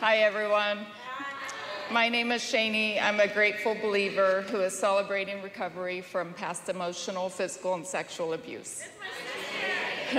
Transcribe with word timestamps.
Hi, 0.00 0.20
everyone. 0.20 0.86
My 1.90 2.08
name 2.08 2.32
is 2.32 2.40
Shani. 2.40 2.98
I'm 3.02 3.20
a 3.20 3.28
grateful 3.28 3.74
believer 3.74 4.46
who 4.48 4.62
is 4.62 4.72
celebrating 4.72 5.42
recovery 5.42 6.00
from 6.00 6.32
past 6.32 6.70
emotional, 6.70 7.28
physical, 7.28 7.74
and 7.74 7.86
sexual 7.86 8.32
abuse. 8.32 8.82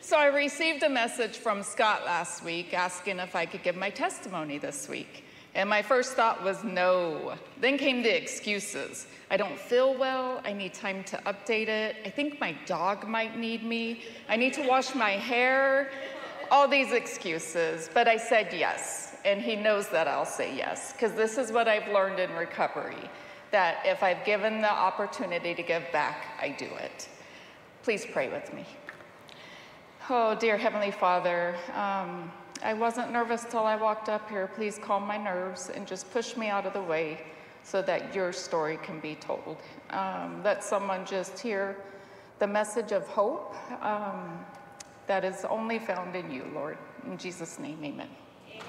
so 0.00 0.16
I 0.16 0.26
received 0.26 0.82
a 0.82 0.88
message 0.88 1.36
from 1.36 1.62
Scott 1.62 2.04
last 2.04 2.42
week 2.42 2.74
asking 2.74 3.20
if 3.20 3.36
I 3.36 3.46
could 3.46 3.62
give 3.62 3.76
my 3.76 3.90
testimony 3.90 4.58
this 4.58 4.88
week. 4.88 5.22
And 5.54 5.70
my 5.70 5.80
first 5.80 6.14
thought 6.14 6.42
was 6.42 6.64
no. 6.64 7.34
Then 7.60 7.78
came 7.78 8.02
the 8.02 8.16
excuses. 8.16 9.06
I 9.30 9.36
don't 9.36 9.56
feel 9.56 9.94
well. 9.96 10.40
I 10.44 10.52
need 10.52 10.74
time 10.74 11.04
to 11.04 11.16
update 11.18 11.68
it. 11.68 11.94
I 12.04 12.10
think 12.10 12.40
my 12.40 12.56
dog 12.66 13.06
might 13.06 13.38
need 13.38 13.62
me. 13.62 14.02
I 14.28 14.34
need 14.34 14.52
to 14.54 14.66
wash 14.66 14.96
my 14.96 15.12
hair. 15.12 15.92
All 16.52 16.68
these 16.68 16.92
excuses. 16.92 17.88
But 17.92 18.06
I 18.06 18.18
said 18.18 18.52
yes. 18.52 19.16
And 19.24 19.40
he 19.40 19.56
knows 19.56 19.88
that 19.88 20.06
I'll 20.06 20.26
say 20.26 20.54
yes. 20.54 20.92
Because 20.92 21.12
this 21.12 21.38
is 21.38 21.50
what 21.50 21.66
I've 21.66 21.88
learned 21.92 22.20
in 22.20 22.30
recovery 22.32 23.08
that 23.52 23.78
if 23.84 24.02
I've 24.02 24.24
given 24.24 24.60
the 24.60 24.72
opportunity 24.72 25.54
to 25.54 25.62
give 25.62 25.84
back, 25.92 26.26
I 26.40 26.48
do 26.50 26.64
it. 26.64 27.08
Please 27.82 28.06
pray 28.06 28.28
with 28.28 28.52
me. 28.52 28.66
Oh, 30.08 30.34
dear 30.34 30.56
Heavenly 30.56 30.90
Father, 30.90 31.54
um, 31.74 32.32
I 32.62 32.74
wasn't 32.74 33.12
nervous 33.12 33.44
till 33.44 33.64
I 33.64 33.76
walked 33.76 34.08
up 34.08 34.28
here. 34.28 34.46
Please 34.46 34.78
calm 34.82 35.06
my 35.06 35.16
nerves 35.16 35.70
and 35.70 35.86
just 35.86 36.10
push 36.12 36.36
me 36.36 36.48
out 36.48 36.66
of 36.66 36.72
the 36.72 36.82
way 36.82 37.20
so 37.62 37.82
that 37.82 38.14
your 38.14 38.32
story 38.32 38.78
can 38.82 39.00
be 39.00 39.14
told. 39.16 39.58
Um, 39.90 40.42
let 40.42 40.64
someone 40.64 41.04
just 41.04 41.38
hear 41.38 41.76
the 42.40 42.46
message 42.46 42.92
of 42.92 43.06
hope 43.06 43.54
um, 43.82 44.44
that 45.12 45.24
is 45.26 45.44
only 45.50 45.78
found 45.78 46.16
in 46.16 46.30
you, 46.30 46.42
Lord. 46.54 46.78
In 47.04 47.18
Jesus' 47.18 47.58
name, 47.58 47.76
amen. 47.84 48.08
Amen. 48.48 48.64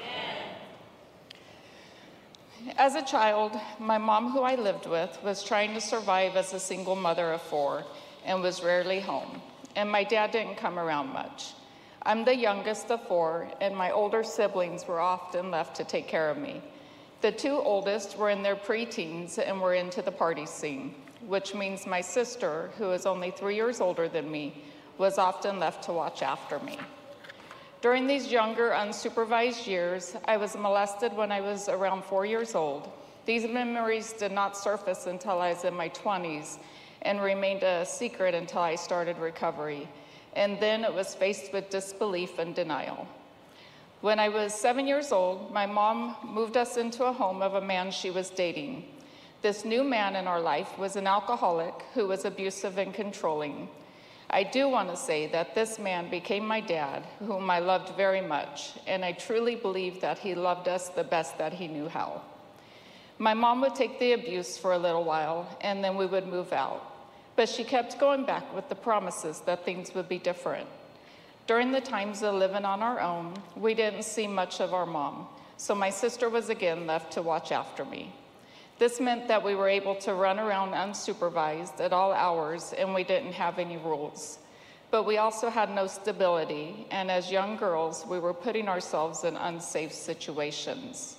As 2.78 2.96
a 2.96 3.02
child, 3.02 3.58
my 3.80 3.98
mom, 3.98 4.30
who 4.30 4.42
I 4.42 4.56
lived 4.56 4.86
with, 4.86 5.18
was 5.24 5.42
trying 5.42 5.74
to 5.74 5.80
survive 5.80 6.36
as 6.36 6.54
a 6.54 6.60
single 6.60 6.98
mother 6.98 7.32
of 7.32 7.42
four 7.42 7.86
and 8.26 8.42
was 8.42 8.62
rarely 8.62 9.00
home. 9.00 9.42
And 9.78 9.90
my 9.90 10.04
dad 10.04 10.32
didn't 10.32 10.58
come 10.58 10.78
around 10.78 11.14
much. 11.14 11.54
I'm 12.02 12.26
the 12.26 12.36
youngest 12.36 12.92
of 12.92 13.08
four, 13.08 13.48
and 13.62 13.74
my 13.74 13.92
older 13.92 14.22
siblings 14.22 14.86
were 14.86 15.00
often 15.00 15.50
left 15.50 15.78
to 15.78 15.86
take 15.86 16.10
care 16.10 16.30
of 16.30 16.38
me. 16.38 16.62
The 17.22 17.32
two 17.32 17.56
oldest 17.56 18.18
were 18.18 18.32
in 18.32 18.44
their 18.44 18.58
preteens 18.58 19.38
and 19.38 19.62
were 19.62 19.76
into 19.76 20.02
the 20.02 20.12
party 20.12 20.46
scene, 20.46 20.94
which 21.26 21.56
means 21.56 21.88
my 21.88 22.02
sister, 22.02 22.70
who 22.78 22.92
is 22.92 23.06
only 23.06 23.32
three 23.32 23.56
years 23.56 23.80
older 23.80 24.10
than 24.10 24.30
me, 24.30 24.62
was 24.98 25.18
often 25.18 25.60
left 25.60 25.84
to 25.86 25.94
watch 25.94 26.22
after 26.22 26.60
me. 26.60 26.78
During 27.82 28.08
these 28.08 28.32
younger, 28.32 28.70
unsupervised 28.70 29.68
years, 29.68 30.16
I 30.26 30.38
was 30.38 30.56
molested 30.56 31.14
when 31.14 31.32
I 31.32 31.42
was 31.42 31.68
around 31.68 32.04
four 32.06 32.26
years 32.26 32.56
old. 32.56 32.92
These 33.26 33.48
memories 33.48 34.14
did 34.14 34.32
not 34.32 34.58
surface 34.58 35.08
until 35.08 35.42
I 35.42 35.54
was 35.54 35.66
in 35.66 35.74
my 35.74 35.90
20s 35.90 36.60
and 37.02 37.22
remained 37.22 37.64
a 37.64 37.86
secret 37.86 38.34
until 38.34 38.62
I 38.62 38.76
started 38.76 39.18
recovery 39.18 39.90
and 40.36 40.60
then 40.60 40.84
it 40.84 40.94
was 40.94 41.16
faced 41.16 41.54
with 41.54 41.70
disbelief 41.70 42.40
and 42.40 42.56
denial. 42.56 43.08
When 44.02 44.20
I 44.20 44.30
was 44.30 44.54
seven 44.54 44.88
years 44.88 45.12
old, 45.12 45.54
my 45.54 45.66
mom 45.66 46.16
moved 46.24 46.58
us 46.58 46.78
into 46.78 47.06
a 47.06 47.14
home 47.14 47.42
of 47.42 47.56
a 47.56 47.62
man 47.62 47.92
she 47.92 48.10
was 48.10 48.30
dating. 48.30 48.86
This 49.42 49.64
new 49.64 49.84
man 49.84 50.16
in 50.16 50.28
our 50.28 50.42
life 50.42 50.78
was 50.78 50.96
an 50.96 51.08
alcoholic 51.08 51.74
who 51.94 52.08
was 52.08 52.26
abusive 52.26 52.78
and 52.78 52.94
controlling. 52.94 53.70
I 54.34 54.42
do 54.42 54.68
want 54.68 54.90
to 54.90 54.98
say 54.98 55.28
that 55.28 55.54
this 55.54 55.78
man 55.78 56.10
became 56.10 56.48
my 56.48 56.60
dad, 56.60 57.04
whom 57.20 57.52
I 57.52 57.60
loved 57.60 57.96
very 57.96 58.20
much, 58.20 58.72
and 58.88 59.06
I 59.06 59.12
truly 59.12 59.56
believe 59.56 60.02
that 60.02 60.18
he 60.18 60.34
loved 60.34 60.68
us 60.68 60.90
the 60.90 61.04
best 61.04 61.38
that 61.38 61.54
he 61.54 61.68
knew 61.68 61.88
how. 61.88 62.24
My 63.20 63.36
mom 63.36 63.62
would 63.62 63.76
take 63.76 64.00
the 64.00 64.14
abuse 64.14 64.58
for 64.58 64.74
a 64.74 64.78
little 64.80 65.04
while, 65.04 65.56
and 65.62 65.84
then 65.84 65.96
we 65.96 66.08
would 66.08 66.26
move 66.26 66.52
out. 66.52 66.82
But 67.36 67.48
she 67.48 67.64
kept 67.64 68.00
going 68.00 68.26
back 68.26 68.56
with 68.56 68.70
the 68.70 68.76
promises 68.76 69.42
that 69.42 69.66
things 69.66 69.94
would 69.94 70.10
be 70.10 70.18
different. 70.18 70.68
During 71.46 71.72
the 71.72 71.82
times 71.82 72.24
of 72.24 72.34
living 72.34 72.66
on 72.66 72.82
our 72.82 73.00
own, 73.00 73.36
we 73.56 73.76
didn't 73.76 74.02
see 74.02 74.26
much 74.26 74.60
of 74.60 74.74
our 74.74 74.88
mom, 74.88 75.28
so 75.58 75.76
my 75.76 75.92
sister 75.92 76.28
was 76.28 76.50
again 76.50 76.88
left 76.88 77.14
to 77.14 77.22
watch 77.22 77.52
after 77.52 77.86
me. 77.86 78.12
This 78.84 79.00
meant 79.00 79.30
that 79.30 79.42
we 79.42 79.56
were 79.56 79.70
able 79.70 79.96
to 80.02 80.14
run 80.14 80.38
around 80.42 80.74
unsupervised 80.74 81.80
at 81.80 81.94
all 81.94 82.12
hours 82.12 82.74
and 82.78 82.94
we 82.94 83.06
didn't 83.06 83.32
have 83.32 83.58
any 83.58 83.78
rules. 83.78 84.40
But 84.92 85.04
we 85.06 85.20
also 85.20 85.50
had 85.50 85.74
no 85.74 85.88
stability, 85.88 86.86
and 86.92 87.10
as 87.10 87.32
young 87.32 87.56
girls, 87.56 88.06
we 88.06 88.20
were 88.20 88.34
putting 88.34 88.68
ourselves 88.68 89.24
in 89.24 89.38
unsafe 89.38 89.94
situations. 89.94 91.16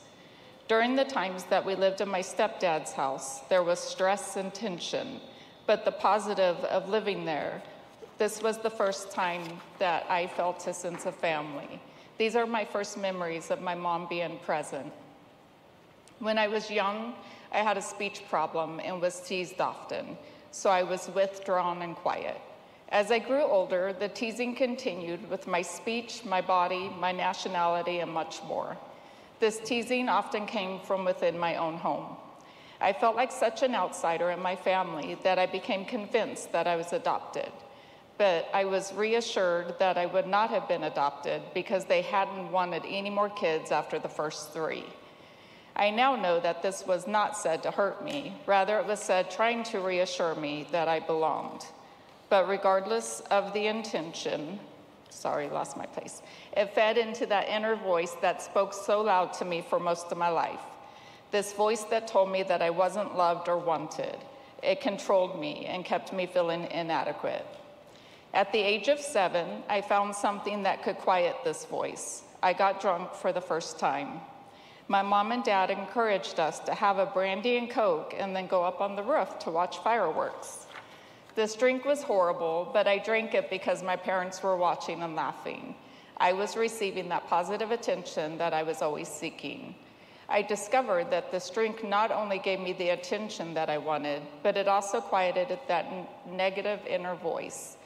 During 0.68 0.94
the 0.94 1.06
times 1.06 1.44
that 1.44 1.64
we 1.64 1.74
lived 1.74 2.02
in 2.02 2.08
my 2.10 2.20
stepdad's 2.20 2.92
house, 2.92 3.40
there 3.48 3.62
was 3.62 3.80
stress 3.80 4.36
and 4.36 4.52
tension 4.52 5.18
but 5.66 5.86
the 5.86 5.92
positive 5.92 6.58
of 6.64 6.90
living 6.90 7.24
there. 7.24 7.62
This 8.18 8.42
was 8.42 8.58
the 8.58 8.68
first 8.68 9.10
time 9.10 9.58
that 9.78 10.04
I 10.10 10.26
felt 10.26 10.66
a 10.66 10.74
sense 10.74 11.06
of 11.06 11.14
family. 11.14 11.80
These 12.18 12.36
are 12.36 12.44
my 12.44 12.66
first 12.66 12.98
memories 12.98 13.50
of 13.50 13.62
my 13.62 13.74
mom 13.74 14.06
being 14.06 14.38
present. 14.40 14.92
When 16.18 16.38
I 16.38 16.46
was 16.46 16.70
young, 16.70 17.14
I 17.54 17.58
had 17.58 17.78
a 17.78 17.82
speech 17.82 18.22
problem 18.28 18.80
and 18.80 19.00
was 19.00 19.20
teased 19.20 19.60
often, 19.60 20.18
so 20.50 20.70
I 20.70 20.82
was 20.82 21.08
withdrawn 21.14 21.82
and 21.82 21.94
quiet. 21.94 22.40
As 22.88 23.12
I 23.12 23.20
grew 23.20 23.42
older, 23.42 23.92
the 23.92 24.08
teasing 24.08 24.56
continued 24.56 25.30
with 25.30 25.46
my 25.46 25.62
speech, 25.62 26.24
my 26.24 26.40
body, 26.40 26.90
my 26.98 27.12
nationality, 27.12 28.00
and 28.00 28.12
much 28.12 28.42
more. 28.42 28.76
This 29.38 29.60
teasing 29.60 30.08
often 30.08 30.46
came 30.46 30.80
from 30.80 31.04
within 31.04 31.38
my 31.38 31.56
own 31.56 31.76
home. 31.76 32.16
I 32.80 32.92
felt 32.92 33.14
like 33.14 33.30
such 33.30 33.62
an 33.62 33.74
outsider 33.74 34.30
in 34.30 34.40
my 34.40 34.56
family 34.56 35.16
that 35.22 35.38
I 35.38 35.46
became 35.46 35.84
convinced 35.84 36.50
that 36.52 36.66
I 36.66 36.74
was 36.74 36.92
adopted. 36.92 37.52
But 38.18 38.48
I 38.52 38.64
was 38.64 38.92
reassured 38.92 39.78
that 39.78 39.96
I 39.96 40.06
would 40.06 40.26
not 40.26 40.50
have 40.50 40.68
been 40.68 40.84
adopted 40.84 41.42
because 41.52 41.84
they 41.84 42.02
hadn't 42.02 42.50
wanted 42.50 42.82
any 42.86 43.10
more 43.10 43.30
kids 43.30 43.70
after 43.70 43.98
the 43.98 44.08
first 44.08 44.52
three. 44.52 44.84
I 45.76 45.90
now 45.90 46.14
know 46.14 46.38
that 46.40 46.62
this 46.62 46.86
was 46.86 47.06
not 47.06 47.36
said 47.36 47.62
to 47.64 47.70
hurt 47.70 48.04
me, 48.04 48.34
rather, 48.46 48.78
it 48.78 48.86
was 48.86 49.00
said 49.00 49.30
trying 49.30 49.64
to 49.64 49.80
reassure 49.80 50.34
me 50.36 50.68
that 50.70 50.86
I 50.86 51.00
belonged. 51.00 51.66
But 52.28 52.48
regardless 52.48 53.20
of 53.30 53.52
the 53.52 53.66
intention, 53.66 54.60
sorry, 55.10 55.48
lost 55.48 55.76
my 55.76 55.86
place, 55.86 56.22
it 56.56 56.74
fed 56.74 56.96
into 56.96 57.26
that 57.26 57.48
inner 57.48 57.74
voice 57.74 58.14
that 58.22 58.40
spoke 58.40 58.72
so 58.72 59.00
loud 59.00 59.32
to 59.34 59.44
me 59.44 59.62
for 59.62 59.80
most 59.80 60.12
of 60.12 60.18
my 60.18 60.28
life. 60.28 60.60
This 61.32 61.52
voice 61.52 61.82
that 61.84 62.06
told 62.06 62.30
me 62.30 62.44
that 62.44 62.62
I 62.62 62.70
wasn't 62.70 63.16
loved 63.16 63.48
or 63.48 63.58
wanted. 63.58 64.16
It 64.62 64.80
controlled 64.80 65.40
me 65.40 65.66
and 65.66 65.84
kept 65.84 66.12
me 66.12 66.26
feeling 66.26 66.70
inadequate. 66.70 67.44
At 68.32 68.52
the 68.52 68.60
age 68.60 68.88
of 68.88 69.00
seven, 69.00 69.64
I 69.68 69.80
found 69.80 70.14
something 70.14 70.62
that 70.62 70.84
could 70.84 70.98
quiet 70.98 71.36
this 71.42 71.64
voice. 71.64 72.22
I 72.42 72.52
got 72.52 72.80
drunk 72.80 73.14
for 73.14 73.32
the 73.32 73.40
first 73.40 73.78
time. 73.78 74.20
My 74.86 75.00
mom 75.00 75.32
and 75.32 75.42
dad 75.42 75.70
encouraged 75.70 76.38
us 76.38 76.58
to 76.60 76.74
have 76.74 76.98
a 76.98 77.06
brandy 77.06 77.56
and 77.56 77.70
coke 77.70 78.14
and 78.18 78.36
then 78.36 78.46
go 78.46 78.62
up 78.62 78.82
on 78.82 78.96
the 78.96 79.02
roof 79.02 79.38
to 79.40 79.50
watch 79.50 79.78
fireworks. 79.78 80.66
This 81.34 81.56
drink 81.56 81.84
was 81.84 82.02
horrible, 82.02 82.70
but 82.72 82.86
I 82.86 82.98
drank 82.98 83.34
it 83.34 83.48
because 83.48 83.82
my 83.82 83.96
parents 83.96 84.42
were 84.42 84.56
watching 84.56 85.02
and 85.02 85.16
laughing. 85.16 85.74
I 86.18 86.32
was 86.32 86.56
receiving 86.56 87.08
that 87.08 87.26
positive 87.26 87.70
attention 87.70 88.38
that 88.38 88.52
I 88.52 88.62
was 88.62 88.82
always 88.82 89.08
seeking. 89.08 89.74
I 90.28 90.42
discovered 90.42 91.10
that 91.10 91.32
this 91.32 91.50
drink 91.50 91.82
not 91.82 92.12
only 92.12 92.38
gave 92.38 92.60
me 92.60 92.72
the 92.72 92.90
attention 92.90 93.54
that 93.54 93.68
I 93.68 93.78
wanted, 93.78 94.22
but 94.42 94.56
it 94.56 94.68
also 94.68 95.00
quieted 95.00 95.58
that 95.66 95.86
negative 96.30 96.80
inner 96.86 97.14
voice. 97.14 97.78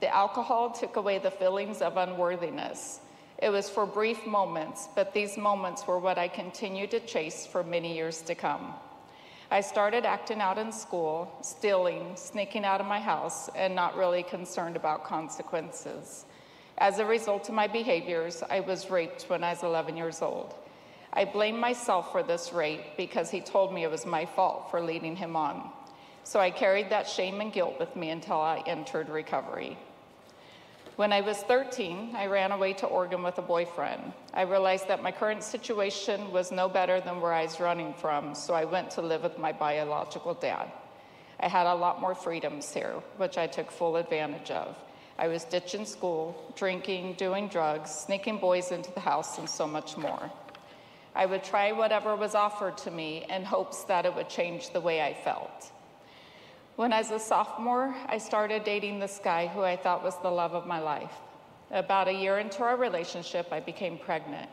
The 0.00 0.14
alcohol 0.14 0.70
took 0.70 0.96
away 0.96 1.18
the 1.18 1.30
feelings 1.30 1.80
of 1.80 1.96
unworthiness. 1.96 3.00
It 3.38 3.50
was 3.50 3.68
for 3.68 3.84
brief 3.84 4.26
moments, 4.26 4.88
but 4.94 5.12
these 5.12 5.36
moments 5.36 5.86
were 5.86 5.98
what 5.98 6.18
I 6.18 6.28
continued 6.28 6.90
to 6.92 7.00
chase 7.00 7.46
for 7.46 7.62
many 7.62 7.94
years 7.94 8.22
to 8.22 8.34
come. 8.34 8.74
I 9.50 9.60
started 9.60 10.04
acting 10.04 10.40
out 10.40 10.58
in 10.58 10.72
school, 10.72 11.30
stealing, 11.42 12.16
sneaking 12.16 12.64
out 12.64 12.80
of 12.80 12.86
my 12.86 12.98
house, 12.98 13.48
and 13.54 13.74
not 13.74 13.96
really 13.96 14.22
concerned 14.22 14.74
about 14.74 15.04
consequences. 15.04 16.24
As 16.78 16.98
a 16.98 17.04
result 17.04 17.48
of 17.48 17.54
my 17.54 17.66
behaviors, 17.66 18.42
I 18.48 18.60
was 18.60 18.90
raped 18.90 19.24
when 19.24 19.44
I 19.44 19.50
was 19.50 19.62
11 19.62 19.96
years 19.96 20.22
old. 20.22 20.54
I 21.12 21.24
blame 21.24 21.58
myself 21.58 22.12
for 22.12 22.22
this 22.22 22.52
rape 22.52 22.96
because 22.96 23.30
he 23.30 23.40
told 23.40 23.72
me 23.72 23.84
it 23.84 23.90
was 23.90 24.04
my 24.04 24.26
fault 24.26 24.70
for 24.70 24.80
leading 24.80 25.14
him 25.14 25.36
on. 25.36 25.70
So 26.24 26.40
I 26.40 26.50
carried 26.50 26.90
that 26.90 27.08
shame 27.08 27.40
and 27.40 27.52
guilt 27.52 27.78
with 27.78 27.94
me 27.96 28.10
until 28.10 28.40
I 28.40 28.62
entered 28.66 29.08
recovery. 29.08 29.78
When 30.96 31.12
I 31.12 31.20
was 31.20 31.36
13, 31.42 32.14
I 32.16 32.24
ran 32.24 32.52
away 32.52 32.72
to 32.74 32.86
Oregon 32.86 33.22
with 33.22 33.36
a 33.36 33.42
boyfriend. 33.42 34.14
I 34.32 34.42
realized 34.42 34.88
that 34.88 35.02
my 35.02 35.12
current 35.12 35.42
situation 35.42 36.32
was 36.32 36.50
no 36.50 36.70
better 36.70 37.02
than 37.02 37.20
where 37.20 37.34
I 37.34 37.42
was 37.42 37.60
running 37.60 37.92
from, 37.92 38.34
so 38.34 38.54
I 38.54 38.64
went 38.64 38.92
to 38.92 39.02
live 39.02 39.22
with 39.22 39.36
my 39.36 39.52
biological 39.52 40.32
dad. 40.32 40.72
I 41.38 41.48
had 41.48 41.66
a 41.66 41.74
lot 41.74 42.00
more 42.00 42.14
freedoms 42.14 42.72
here, 42.72 42.94
which 43.18 43.36
I 43.36 43.46
took 43.46 43.70
full 43.70 43.96
advantage 43.96 44.50
of. 44.50 44.74
I 45.18 45.28
was 45.28 45.44
ditching 45.44 45.84
school, 45.84 46.34
drinking, 46.56 47.16
doing 47.18 47.48
drugs, 47.48 47.90
sneaking 47.90 48.38
boys 48.38 48.72
into 48.72 48.90
the 48.92 49.00
house, 49.00 49.36
and 49.36 49.50
so 49.50 49.66
much 49.66 49.98
more. 49.98 50.30
I 51.14 51.26
would 51.26 51.44
try 51.44 51.72
whatever 51.72 52.16
was 52.16 52.34
offered 52.34 52.78
to 52.78 52.90
me 52.90 53.26
in 53.28 53.44
hopes 53.44 53.84
that 53.84 54.06
it 54.06 54.14
would 54.14 54.30
change 54.30 54.70
the 54.70 54.80
way 54.80 55.02
I 55.02 55.12
felt. 55.12 55.72
When 56.76 56.92
I 56.92 56.98
was 56.98 57.10
a 57.10 57.18
sophomore, 57.18 57.94
I 58.06 58.18
started 58.18 58.64
dating 58.64 58.98
this 58.98 59.18
guy 59.24 59.46
who 59.46 59.62
I 59.62 59.76
thought 59.76 60.04
was 60.04 60.18
the 60.18 60.30
love 60.30 60.52
of 60.52 60.66
my 60.66 60.78
life. 60.78 61.14
About 61.70 62.06
a 62.06 62.12
year 62.12 62.38
into 62.38 62.62
our 62.64 62.76
relationship, 62.76 63.48
I 63.50 63.60
became 63.60 63.96
pregnant. 63.96 64.50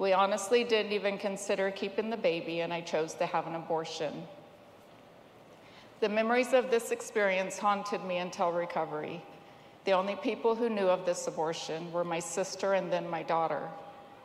We 0.00 0.12
honestly 0.12 0.64
didn't 0.64 0.90
even 0.90 1.16
consider 1.16 1.70
keeping 1.70 2.10
the 2.10 2.16
baby, 2.16 2.60
and 2.60 2.72
I 2.72 2.80
chose 2.80 3.14
to 3.14 3.26
have 3.26 3.46
an 3.46 3.54
abortion. 3.54 4.24
The 6.00 6.08
memories 6.08 6.52
of 6.54 6.72
this 6.72 6.90
experience 6.90 7.56
haunted 7.56 8.04
me 8.04 8.16
until 8.18 8.50
recovery. 8.50 9.22
The 9.84 9.92
only 9.92 10.16
people 10.16 10.56
who 10.56 10.68
knew 10.68 10.88
of 10.88 11.06
this 11.06 11.28
abortion 11.28 11.92
were 11.92 12.04
my 12.04 12.18
sister 12.18 12.74
and 12.74 12.92
then 12.92 13.08
my 13.08 13.22
daughter. 13.22 13.68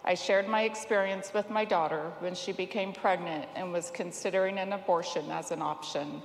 I 0.03 0.15
shared 0.15 0.47
my 0.47 0.63
experience 0.63 1.31
with 1.31 1.51
my 1.51 1.63
daughter 1.63 2.11
when 2.21 2.33
she 2.33 2.53
became 2.53 2.91
pregnant 2.91 3.47
and 3.55 3.71
was 3.71 3.91
considering 3.91 4.57
an 4.57 4.73
abortion 4.73 5.29
as 5.29 5.51
an 5.51 5.61
option. 5.61 6.23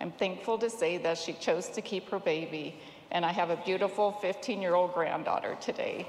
I'm 0.00 0.12
thankful 0.12 0.56
to 0.58 0.70
say 0.70 0.96
that 0.98 1.18
she 1.18 1.34
chose 1.34 1.68
to 1.68 1.82
keep 1.82 2.08
her 2.08 2.18
baby, 2.18 2.80
and 3.10 3.24
I 3.24 3.32
have 3.32 3.50
a 3.50 3.56
beautiful 3.56 4.12
15 4.12 4.62
year 4.62 4.74
old 4.74 4.94
granddaughter 4.94 5.58
today. 5.60 6.06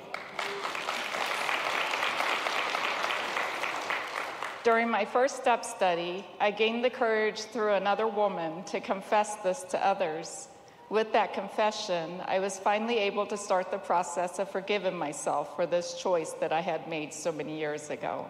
During 4.63 4.89
my 4.89 5.03
first 5.03 5.37
step 5.37 5.65
study, 5.65 6.23
I 6.39 6.51
gained 6.51 6.85
the 6.85 6.89
courage 6.89 7.41
through 7.41 7.73
another 7.73 8.07
woman 8.07 8.63
to 8.65 8.79
confess 8.79 9.35
this 9.37 9.63
to 9.71 9.85
others. 9.85 10.47
With 10.89 11.11
that 11.13 11.33
confession, 11.33 12.21
I 12.25 12.39
was 12.39 12.59
finally 12.59 12.99
able 12.99 13.25
to 13.25 13.37
start 13.37 13.71
the 13.71 13.77
process 13.79 14.39
of 14.39 14.51
forgiving 14.51 14.95
myself 14.95 15.55
for 15.55 15.65
this 15.65 15.95
choice 15.95 16.33
that 16.33 16.53
I 16.53 16.61
had 16.61 16.87
made 16.87 17.13
so 17.13 17.31
many 17.31 17.57
years 17.57 17.89
ago. 17.89 18.29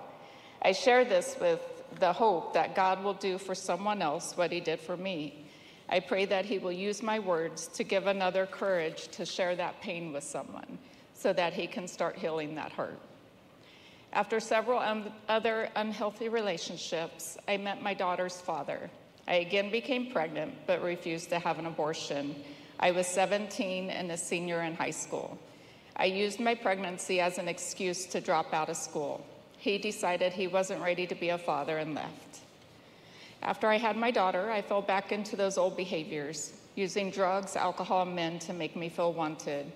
I 0.61 0.71
share 0.71 1.03
this 1.03 1.35
with 1.41 1.59
the 1.99 2.13
hope 2.13 2.53
that 2.53 2.75
God 2.75 3.03
will 3.03 3.15
do 3.15 3.37
for 3.37 3.53
someone 3.53 4.01
else 4.01 4.37
what 4.37 4.51
He 4.51 4.59
did 4.59 4.79
for 4.79 4.95
me. 4.95 5.40
I 5.91 5.99
pray 5.99 6.25
that 6.25 6.45
He 6.45 6.57
will 6.57 6.71
use 6.71 7.03
my 7.03 7.19
words 7.19 7.67
to 7.67 7.83
give 7.83 8.07
another 8.07 8.45
courage 8.45 9.09
to 9.09 9.25
share 9.25 9.55
that 9.57 9.81
pain 9.81 10.13
with 10.13 10.23
someone 10.23 10.79
so 11.13 11.33
that 11.33 11.53
He 11.53 11.67
can 11.67 11.87
start 11.87 12.15
healing 12.15 12.55
that 12.55 12.71
hurt. 12.71 12.99
After 14.13 14.39
several 14.39 14.79
um, 14.79 15.11
other 15.29 15.69
unhealthy 15.75 16.29
relationships, 16.29 17.37
I 17.47 17.57
met 17.57 17.81
my 17.81 17.93
daughter's 17.93 18.39
father. 18.39 18.89
I 19.27 19.35
again 19.35 19.71
became 19.71 20.11
pregnant 20.11 20.53
but 20.65 20.81
refused 20.81 21.29
to 21.29 21.39
have 21.39 21.59
an 21.59 21.65
abortion. 21.65 22.35
I 22.79 22.91
was 22.91 23.07
17 23.07 23.89
and 23.89 24.11
a 24.11 24.17
senior 24.17 24.63
in 24.63 24.73
high 24.73 24.91
school. 24.91 25.37
I 25.95 26.05
used 26.05 26.39
my 26.39 26.55
pregnancy 26.55 27.21
as 27.21 27.37
an 27.37 27.47
excuse 27.47 28.05
to 28.07 28.19
drop 28.21 28.53
out 28.53 28.69
of 28.69 28.77
school. 28.77 29.23
He 29.57 29.77
decided 29.77 30.33
he 30.33 30.47
wasn't 30.47 30.81
ready 30.81 31.05
to 31.05 31.15
be 31.15 31.29
a 31.29 31.37
father 31.37 31.77
and 31.77 31.93
left. 31.93 32.39
After 33.41 33.67
I 33.67 33.77
had 33.77 33.97
my 33.97 34.11
daughter, 34.11 34.51
I 34.51 34.61
fell 34.61 34.81
back 34.81 35.11
into 35.11 35.35
those 35.35 35.57
old 35.57 35.75
behaviors, 35.75 36.53
using 36.75 37.09
drugs, 37.09 37.55
alcohol, 37.55 38.03
and 38.03 38.15
men 38.15 38.39
to 38.39 38.53
make 38.53 38.75
me 38.75 38.87
feel 38.87 39.13
wanted. 39.13 39.71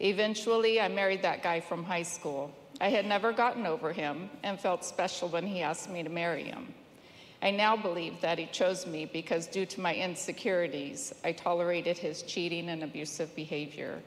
Eventually, 0.00 0.80
I 0.80 0.88
married 0.88 1.22
that 1.22 1.42
guy 1.42 1.60
from 1.60 1.84
high 1.84 2.02
school. 2.02 2.52
I 2.80 2.90
had 2.90 3.06
never 3.06 3.32
gotten 3.32 3.66
over 3.66 3.92
him 3.92 4.30
and 4.42 4.60
felt 4.60 4.84
special 4.84 5.28
when 5.28 5.46
he 5.46 5.62
asked 5.62 5.90
me 5.90 6.02
to 6.02 6.10
marry 6.10 6.44
him. 6.44 6.74
I 7.40 7.50
now 7.50 7.76
believe 7.76 8.20
that 8.20 8.38
he 8.38 8.46
chose 8.46 8.86
me 8.86 9.06
because, 9.06 9.46
due 9.46 9.66
to 9.66 9.80
my 9.80 9.94
insecurities, 9.94 11.14
I 11.24 11.32
tolerated 11.32 11.96
his 11.96 12.22
cheating 12.22 12.68
and 12.68 12.82
abusive 12.82 13.34
behavior. 13.34 14.02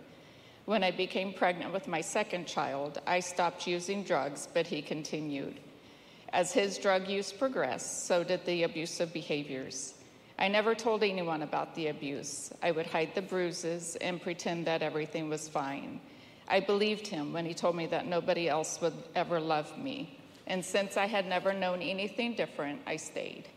When 0.66 0.84
I 0.84 0.92
became 0.92 1.34
pregnant 1.34 1.74
with 1.74 1.88
my 1.88 2.02
second 2.02 2.46
child, 2.46 3.02
I 3.08 3.20
stopped 3.20 3.68
using 3.68 4.04
drugs, 4.04 4.48
but 4.54 4.68
he 4.68 4.82
continued. 4.82 5.60
As 6.34 6.54
his 6.54 6.78
drug 6.78 7.10
use 7.10 7.32
progressed, 7.32 8.08
so 8.08 8.24
did 8.24 8.46
the 8.46 8.64
abusive 8.64 9.12
behaviors. 9.12 9.96
I 10.40 10.48
never 10.48 10.74
told 10.74 11.04
anyone 11.04 11.44
about 11.44 11.76
the 11.76 11.88
abuse. 11.88 12.52
I 12.64 12.72
would 12.72 12.88
hide 12.88 13.14
the 13.14 13.22
bruises 13.22 13.98
and 13.98 14.22
pretend 14.22 14.66
that 14.66 14.82
everything 14.82 15.30
was 15.30 15.50
fine. 15.50 16.00
I 16.48 16.62
believed 16.62 17.06
him 17.06 17.34
when 17.34 17.46
he 17.46 17.54
told 17.54 17.76
me 17.76 17.86
that 17.88 18.08
nobody 18.08 18.48
else 18.50 18.80
would 18.82 18.96
ever 19.14 19.40
love 19.40 19.78
me. 19.78 20.20
And 20.48 20.64
since 20.64 20.98
I 20.98 21.06
had 21.06 21.28
never 21.28 21.54
known 21.54 21.82
anything 21.82 22.34
different, 22.36 22.82
I 22.88 22.96
stayed. 22.96 23.50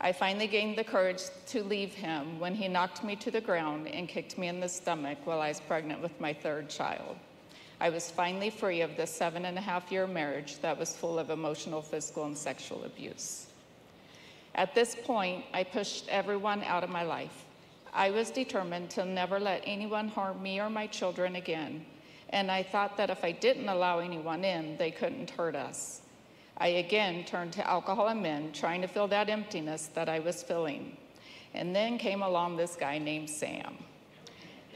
I 0.00 0.12
finally 0.12 0.46
gained 0.46 0.78
the 0.78 0.84
courage 0.84 1.22
to 1.48 1.62
leave 1.62 1.94
him 1.94 2.40
when 2.40 2.54
he 2.54 2.68
knocked 2.68 3.04
me 3.04 3.16
to 3.16 3.30
the 3.30 3.40
ground 3.40 3.86
and 3.88 4.08
kicked 4.08 4.36
me 4.36 4.48
in 4.48 4.60
the 4.60 4.68
stomach 4.68 5.18
while 5.24 5.40
I 5.40 5.48
was 5.48 5.60
pregnant 5.60 6.02
with 6.02 6.20
my 6.20 6.32
third 6.32 6.70
child. 6.70 7.16
I 7.80 7.88
was 7.88 8.10
finally 8.10 8.50
free 8.50 8.82
of 8.82 8.96
this 8.96 9.10
seven 9.10 9.46
and 9.46 9.56
a 9.56 9.62
half 9.62 9.90
year 9.90 10.06
marriage 10.06 10.58
that 10.60 10.78
was 10.78 10.94
full 10.94 11.18
of 11.18 11.30
emotional, 11.30 11.80
physical, 11.80 12.24
and 12.24 12.36
sexual 12.36 12.84
abuse. 12.84 13.46
At 14.54 14.74
this 14.74 14.94
point, 14.94 15.44
I 15.54 15.64
pushed 15.64 16.08
everyone 16.08 16.62
out 16.64 16.84
of 16.84 16.90
my 16.90 17.04
life. 17.04 17.46
I 17.94 18.10
was 18.10 18.30
determined 18.30 18.90
to 18.90 19.04
never 19.04 19.40
let 19.40 19.62
anyone 19.64 20.08
harm 20.08 20.42
me 20.42 20.60
or 20.60 20.68
my 20.68 20.86
children 20.86 21.36
again, 21.36 21.86
and 22.28 22.50
I 22.50 22.62
thought 22.62 22.96
that 22.98 23.10
if 23.10 23.24
I 23.24 23.32
didn't 23.32 23.68
allow 23.68 24.00
anyone 24.00 24.44
in, 24.44 24.76
they 24.76 24.90
couldn't 24.90 25.30
hurt 25.30 25.56
us. 25.56 26.02
I 26.58 26.68
again 26.68 27.24
turned 27.24 27.54
to 27.54 27.68
alcohol 27.68 28.08
and 28.08 28.22
men, 28.22 28.52
trying 28.52 28.82
to 28.82 28.86
fill 28.86 29.08
that 29.08 29.30
emptiness 29.30 29.86
that 29.94 30.10
I 30.10 30.18
was 30.18 30.42
filling. 30.42 30.96
And 31.54 31.74
then 31.74 31.96
came 31.96 32.22
along 32.22 32.56
this 32.56 32.76
guy 32.76 32.98
named 32.98 33.30
Sam. 33.30 33.78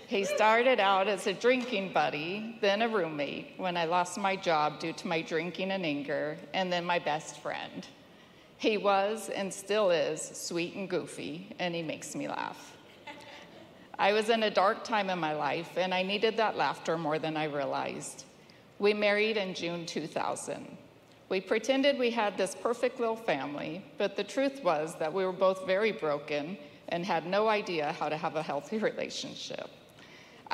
He 0.06 0.24
started 0.24 0.80
out 0.80 1.08
as 1.08 1.26
a 1.26 1.32
drinking 1.32 1.94
buddy, 1.94 2.58
then 2.60 2.82
a 2.82 2.88
roommate 2.88 3.54
when 3.56 3.76
I 3.76 3.86
lost 3.86 4.18
my 4.18 4.36
job 4.36 4.78
due 4.78 4.92
to 4.92 5.08
my 5.08 5.22
drinking 5.22 5.70
and 5.70 5.84
anger, 5.84 6.36
and 6.52 6.70
then 6.70 6.84
my 6.84 6.98
best 6.98 7.40
friend. 7.40 7.86
He 8.58 8.76
was 8.76 9.30
and 9.30 9.52
still 9.52 9.90
is 9.90 10.20
sweet 10.20 10.74
and 10.74 10.90
goofy, 10.90 11.54
and 11.58 11.74
he 11.74 11.82
makes 11.82 12.14
me 12.14 12.28
laugh. 12.28 12.76
I 13.98 14.12
was 14.12 14.28
in 14.28 14.42
a 14.42 14.50
dark 14.50 14.84
time 14.84 15.08
in 15.08 15.18
my 15.18 15.32
life, 15.32 15.78
and 15.78 15.94
I 15.94 16.02
needed 16.02 16.36
that 16.36 16.56
laughter 16.56 16.98
more 16.98 17.18
than 17.18 17.36
I 17.36 17.44
realized. 17.44 18.24
We 18.78 18.92
married 18.92 19.38
in 19.38 19.54
June 19.54 19.86
2000. 19.86 20.76
We 21.30 21.40
pretended 21.40 21.98
we 21.98 22.10
had 22.10 22.36
this 22.36 22.54
perfect 22.54 23.00
little 23.00 23.16
family, 23.16 23.82
but 23.96 24.16
the 24.16 24.24
truth 24.24 24.62
was 24.62 24.96
that 24.98 25.12
we 25.12 25.24
were 25.24 25.32
both 25.32 25.66
very 25.66 25.92
broken 25.92 26.58
and 26.88 27.06
had 27.06 27.26
no 27.26 27.48
idea 27.48 27.92
how 27.92 28.10
to 28.10 28.16
have 28.18 28.36
a 28.36 28.42
healthy 28.42 28.78
relationship. 28.90 29.70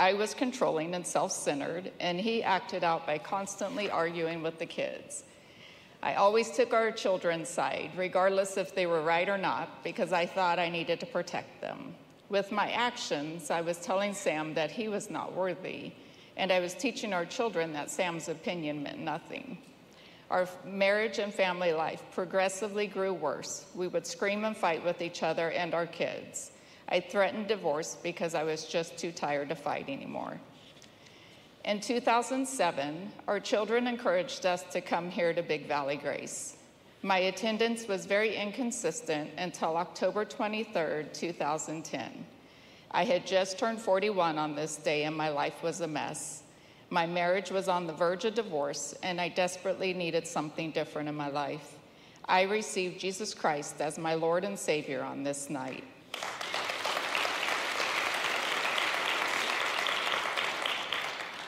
I 0.00 0.14
was 0.14 0.32
controlling 0.32 0.94
and 0.94 1.06
self 1.06 1.31
centered, 1.31 1.93
and 2.00 2.19
he 2.19 2.43
acted 2.43 2.82
out 2.85 3.06
by 3.06 3.19
constantly 3.19 3.91
arguing 3.91 4.43
with 4.43 4.58
the 4.58 4.64
kids. 4.64 5.25
I 6.02 6.14
always 6.14 6.51
took 6.51 6.72
our 6.72 6.91
children's 6.91 7.51
side, 7.51 7.91
regardless 7.94 8.56
if 8.56 8.74
they 8.74 8.86
were 8.86 9.03
right 9.03 9.29
or 9.29 9.36
not, 9.36 9.84
because 9.84 10.15
I 10.15 10.24
thought 10.24 10.58
I 10.58 10.70
needed 10.70 11.01
to 11.01 11.06
protect 11.06 11.60
them. 11.60 11.94
With 12.31 12.51
my 12.51 12.70
actions, 12.70 13.51
I 13.51 13.60
was 13.60 13.77
telling 13.77 14.15
Sam 14.15 14.55
that 14.55 14.70
he 14.70 14.89
was 14.89 15.10
not 15.10 15.34
worthy, 15.34 15.93
and 16.39 16.51
I 16.51 16.60
was 16.60 16.72
teaching 16.72 17.13
our 17.13 17.27
children 17.27 17.74
that 17.74 17.91
Sam's 17.91 18.31
opinion 18.31 18.82
meant 18.82 19.01
nothing. 19.01 19.58
Our 20.31 20.48
marriage 20.65 21.19
and 21.19 21.34
family 21.34 21.74
life 21.74 22.03
progressively 22.13 22.86
grew 22.86 23.13
worse. 23.13 23.67
We 23.74 23.89
would 23.89 24.06
scream 24.06 24.46
and 24.46 24.56
fight 24.56 24.82
with 24.82 25.03
each 25.03 25.22
other 25.22 25.51
and 25.51 25.74
our 25.74 25.86
kids. 25.86 26.53
I 26.91 27.01
threatened 27.01 27.49
divorce 27.49 27.97
because 28.03 28.35
I 28.35 28.43
was 28.43 28.65
just 28.65 28.99
too 28.99 29.13
tired 29.13 29.49
to 29.51 29.55
fight 29.55 29.89
anymore. 29.89 30.41
In 31.65 31.81
2007, 31.81 33.13
our 33.29 33.39
children 33.39 33.87
encouraged 33.87 34.47
us 34.47 34.63
to 34.73 34.81
come 34.81 35.11
here 35.11 35.32
to 35.32 35.43
Big 35.43 35.67
Valley 35.67 35.97
Grace. 35.97 36.56
My 37.03 37.19
attendance 37.19 37.87
was 37.87 38.06
very 38.06 38.35
inconsistent 38.35 39.31
until 39.39 39.77
October 39.77 40.25
23, 40.25 41.06
2010. 41.13 42.27
I 42.91 43.05
had 43.05 43.27
just 43.27 43.59
turned 43.59 43.81
41 43.81 44.39
on 44.39 44.55
this 44.55 44.77
day 44.77 45.05
and 45.05 45.17
my 45.17 45.29
life 45.29 45.63
was 45.63 45.81
a 45.81 45.87
mess. 45.87 46.43
My 46.93 47.06
marriage 47.06 47.53
was 47.53 47.69
on 47.69 47.87
the 47.87 47.93
verge 47.93 48.25
of 48.25 48.35
divorce, 48.35 48.97
and 49.05 49.20
I 49.20 49.29
desperately 49.29 49.94
needed 49.94 50.27
something 50.27 50.73
different 50.73 51.09
in 51.09 51.15
my 51.15 51.29
life. 51.29 51.77
I 52.25 52.43
received 52.43 52.99
Jesus 52.99 53.32
Christ 53.32 53.81
as 53.81 53.97
my 53.97 54.15
Lord 54.15 54.44
and 54.44 54.59
Savior 54.59 55.03
on 55.03 55.23
this 55.23 55.49
night. 55.49 55.85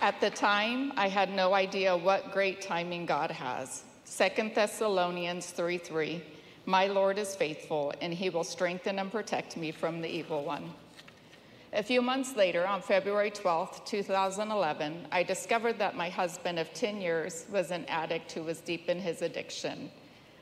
At 0.02 0.20
the 0.20 0.30
time, 0.30 0.92
I 0.96 1.06
had 1.06 1.30
no 1.30 1.54
idea 1.54 1.96
what 1.96 2.32
great 2.32 2.60
timing 2.60 3.06
God 3.06 3.30
has. 3.30 3.84
2 4.18 4.50
Thessalonians 4.52 5.46
3 5.52 5.78
3 5.78 6.20
My 6.66 6.88
Lord 6.88 7.18
is 7.18 7.36
faithful, 7.36 7.94
and 8.00 8.12
he 8.12 8.28
will 8.28 8.42
strengthen 8.42 8.98
and 8.98 9.12
protect 9.12 9.56
me 9.56 9.70
from 9.70 10.00
the 10.00 10.08
evil 10.08 10.44
one. 10.44 10.74
A 11.72 11.84
few 11.84 12.02
months 12.02 12.34
later, 12.34 12.66
on 12.66 12.82
February 12.82 13.30
12, 13.30 13.84
2011, 13.84 15.06
I 15.12 15.22
discovered 15.22 15.78
that 15.78 15.96
my 15.96 16.08
husband 16.08 16.58
of 16.58 16.74
10 16.74 17.00
years 17.00 17.46
was 17.48 17.70
an 17.70 17.84
addict 17.84 18.32
who 18.32 18.42
was 18.42 18.58
deep 18.58 18.88
in 18.88 18.98
his 18.98 19.22
addiction. 19.22 19.88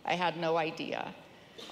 I 0.07 0.15
had 0.15 0.39
no 0.39 0.57
idea. 0.57 1.15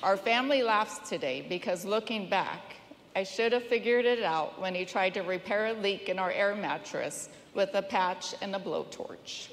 Our 0.02 0.18
family 0.18 0.62
laughs 0.62 1.08
today 1.08 1.46
because 1.48 1.86
looking 1.86 2.28
back, 2.28 2.74
I 3.16 3.22
should 3.22 3.52
have 3.52 3.64
figured 3.64 4.04
it 4.04 4.22
out 4.22 4.60
when 4.60 4.74
he 4.74 4.84
tried 4.84 5.14
to 5.14 5.22
repair 5.22 5.68
a 5.68 5.72
leak 5.72 6.10
in 6.10 6.18
our 6.18 6.30
air 6.30 6.54
mattress 6.54 7.30
with 7.58 7.74
a 7.74 7.82
patch 7.82 8.36
and 8.40 8.54
a 8.54 8.58
blowtorch. 8.60 9.48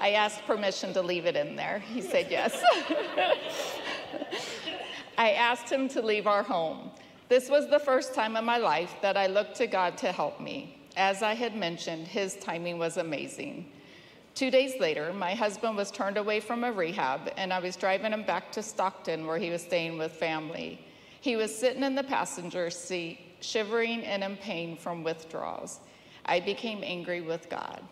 I 0.00 0.10
asked 0.10 0.44
permission 0.44 0.92
to 0.92 1.02
leave 1.02 1.24
it 1.24 1.36
in 1.36 1.54
there. 1.54 1.78
He 1.78 2.00
said 2.02 2.26
yes. 2.28 2.60
I 5.16 5.30
asked 5.30 5.70
him 5.70 5.88
to 5.90 6.02
leave 6.02 6.26
our 6.26 6.42
home. 6.42 6.90
This 7.28 7.48
was 7.48 7.70
the 7.70 7.78
first 7.78 8.12
time 8.12 8.36
in 8.36 8.44
my 8.44 8.58
life 8.58 8.96
that 9.02 9.16
I 9.16 9.28
looked 9.28 9.54
to 9.58 9.68
God 9.68 9.96
to 9.98 10.10
help 10.10 10.40
me. 10.40 10.80
As 10.96 11.22
I 11.22 11.34
had 11.34 11.54
mentioned, 11.54 12.08
his 12.08 12.34
timing 12.34 12.78
was 12.78 12.96
amazing. 12.96 13.70
Two 14.34 14.50
days 14.50 14.80
later, 14.80 15.12
my 15.12 15.32
husband 15.32 15.76
was 15.76 15.92
turned 15.92 16.16
away 16.16 16.40
from 16.40 16.64
a 16.64 16.72
rehab, 16.72 17.32
and 17.36 17.52
I 17.52 17.60
was 17.60 17.76
driving 17.76 18.12
him 18.12 18.24
back 18.24 18.50
to 18.50 18.64
Stockton 18.64 19.28
where 19.28 19.38
he 19.38 19.50
was 19.50 19.62
staying 19.62 19.96
with 19.96 20.10
family. 20.10 20.80
He 21.20 21.36
was 21.36 21.56
sitting 21.56 21.84
in 21.84 21.94
the 21.94 22.02
passenger 22.02 22.68
seat, 22.68 23.20
shivering 23.40 24.02
and 24.04 24.22
in 24.24 24.36
pain 24.36 24.76
from 24.76 25.04
withdrawals. 25.04 25.80
I 26.26 26.40
became 26.40 26.82
angry 26.82 27.20
with 27.20 27.48
God. 27.50 27.82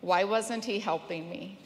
Why 0.00 0.24
wasn't 0.24 0.64
he 0.64 0.78
helping 0.78 1.30
me? 1.30 1.58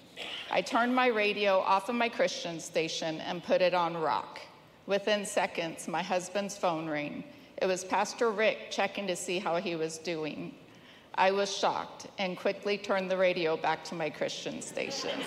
I 0.51 0.61
turned 0.63 0.95
my 0.95 1.07
radio 1.07 1.59
off 1.61 1.89
of 1.89 1.95
my 1.95 2.09
Christian 2.09 2.61
station 2.61 3.21
and 3.21 3.43
put 3.43 3.63
it 3.63 3.75
on 3.75 3.97
rock. 3.97 4.41
Within 4.87 5.25
seconds, 5.25 5.89
my 5.89 6.03
husband's 6.03 6.57
phone 6.57 6.89
rang. 6.89 7.25
It 7.61 7.67
was 7.67 7.85
Pastor 7.85 8.31
Rick 8.31 8.71
checking 8.71 9.07
to 9.07 9.17
see 9.17 9.39
how 9.39 9.57
he 9.57 9.77
was 9.77 9.99
doing. 9.99 10.55
I 11.15 11.31
was 11.31 11.55
shocked 11.55 12.07
and 12.19 12.37
quickly 12.37 12.79
turned 12.79 13.11
the 13.11 13.17
radio 13.17 13.57
back 13.57 13.85
to 13.85 13.95
my 13.95 14.11
Christian 14.11 14.63
station. 14.63 15.21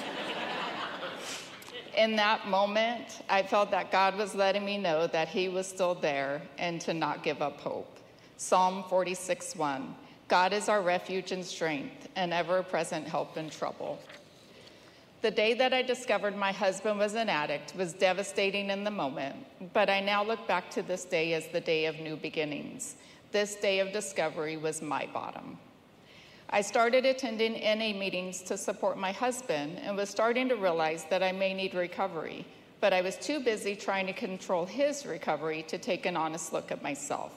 In 1.96 2.16
that 2.16 2.48
moment, 2.48 3.22
I 3.30 3.44
felt 3.44 3.70
that 3.70 3.92
God 3.92 4.18
was 4.18 4.34
letting 4.34 4.66
me 4.66 4.80
know 4.80 5.06
that 5.08 5.28
He 5.28 5.48
was 5.48 5.68
still 5.68 5.94
there 5.94 6.42
and 6.58 6.82
to 6.82 6.94
not 6.94 7.22
give 7.22 7.42
up 7.42 7.60
hope. 7.62 7.93
Psalm 8.44 8.84
46 8.90 9.56
1 9.56 9.96
God 10.28 10.52
is 10.52 10.68
our 10.68 10.82
refuge 10.82 11.32
and 11.32 11.46
strength, 11.46 12.10
and 12.18 12.34
ever 12.34 12.62
present 12.62 13.08
help 13.08 13.38
in 13.38 13.50
trouble. 13.50 13.98
The 15.22 15.32
day 15.32 15.54
that 15.54 15.74
I 15.74 15.82
discovered 15.82 16.36
my 16.36 16.52
husband 16.52 17.00
was 17.00 17.14
an 17.14 17.30
addict 17.30 17.74
was 17.78 17.94
devastating 17.94 18.70
in 18.70 18.84
the 18.84 18.92
moment, 18.92 19.38
but 19.72 19.90
I 19.90 20.02
now 20.02 20.26
look 20.26 20.46
back 20.46 20.70
to 20.72 20.82
this 20.82 21.06
day 21.06 21.34
as 21.36 21.48
the 21.48 21.62
day 21.62 21.86
of 21.86 22.02
new 22.02 22.18
beginnings. 22.18 22.98
This 23.32 23.56
day 23.56 23.80
of 23.80 23.94
discovery 23.94 24.58
was 24.58 24.82
my 24.82 25.08
bottom. 25.14 25.58
I 26.50 26.60
started 26.60 27.06
attending 27.06 27.54
NA 27.54 27.98
meetings 27.98 28.42
to 28.42 28.58
support 28.58 28.98
my 28.98 29.14
husband 29.14 29.80
and 29.82 29.96
was 29.96 30.10
starting 30.10 30.50
to 30.50 30.58
realize 30.58 31.06
that 31.10 31.24
I 31.24 31.32
may 31.32 31.54
need 31.54 31.76
recovery, 31.76 32.46
but 32.82 32.92
I 32.92 33.00
was 33.00 33.16
too 33.16 33.40
busy 33.40 33.74
trying 33.74 34.08
to 34.08 34.14
control 34.14 34.66
his 34.66 35.06
recovery 35.06 35.64
to 35.70 35.78
take 35.78 36.06
an 36.06 36.18
honest 36.18 36.52
look 36.52 36.74
at 36.74 36.84
myself, 36.84 37.32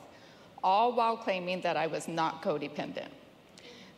all 0.67 0.93
while 0.93 1.17
claiming 1.17 1.61
that 1.61 1.77
I 1.77 1.87
was 1.87 2.09
not 2.09 2.43
codependent. 2.43 3.13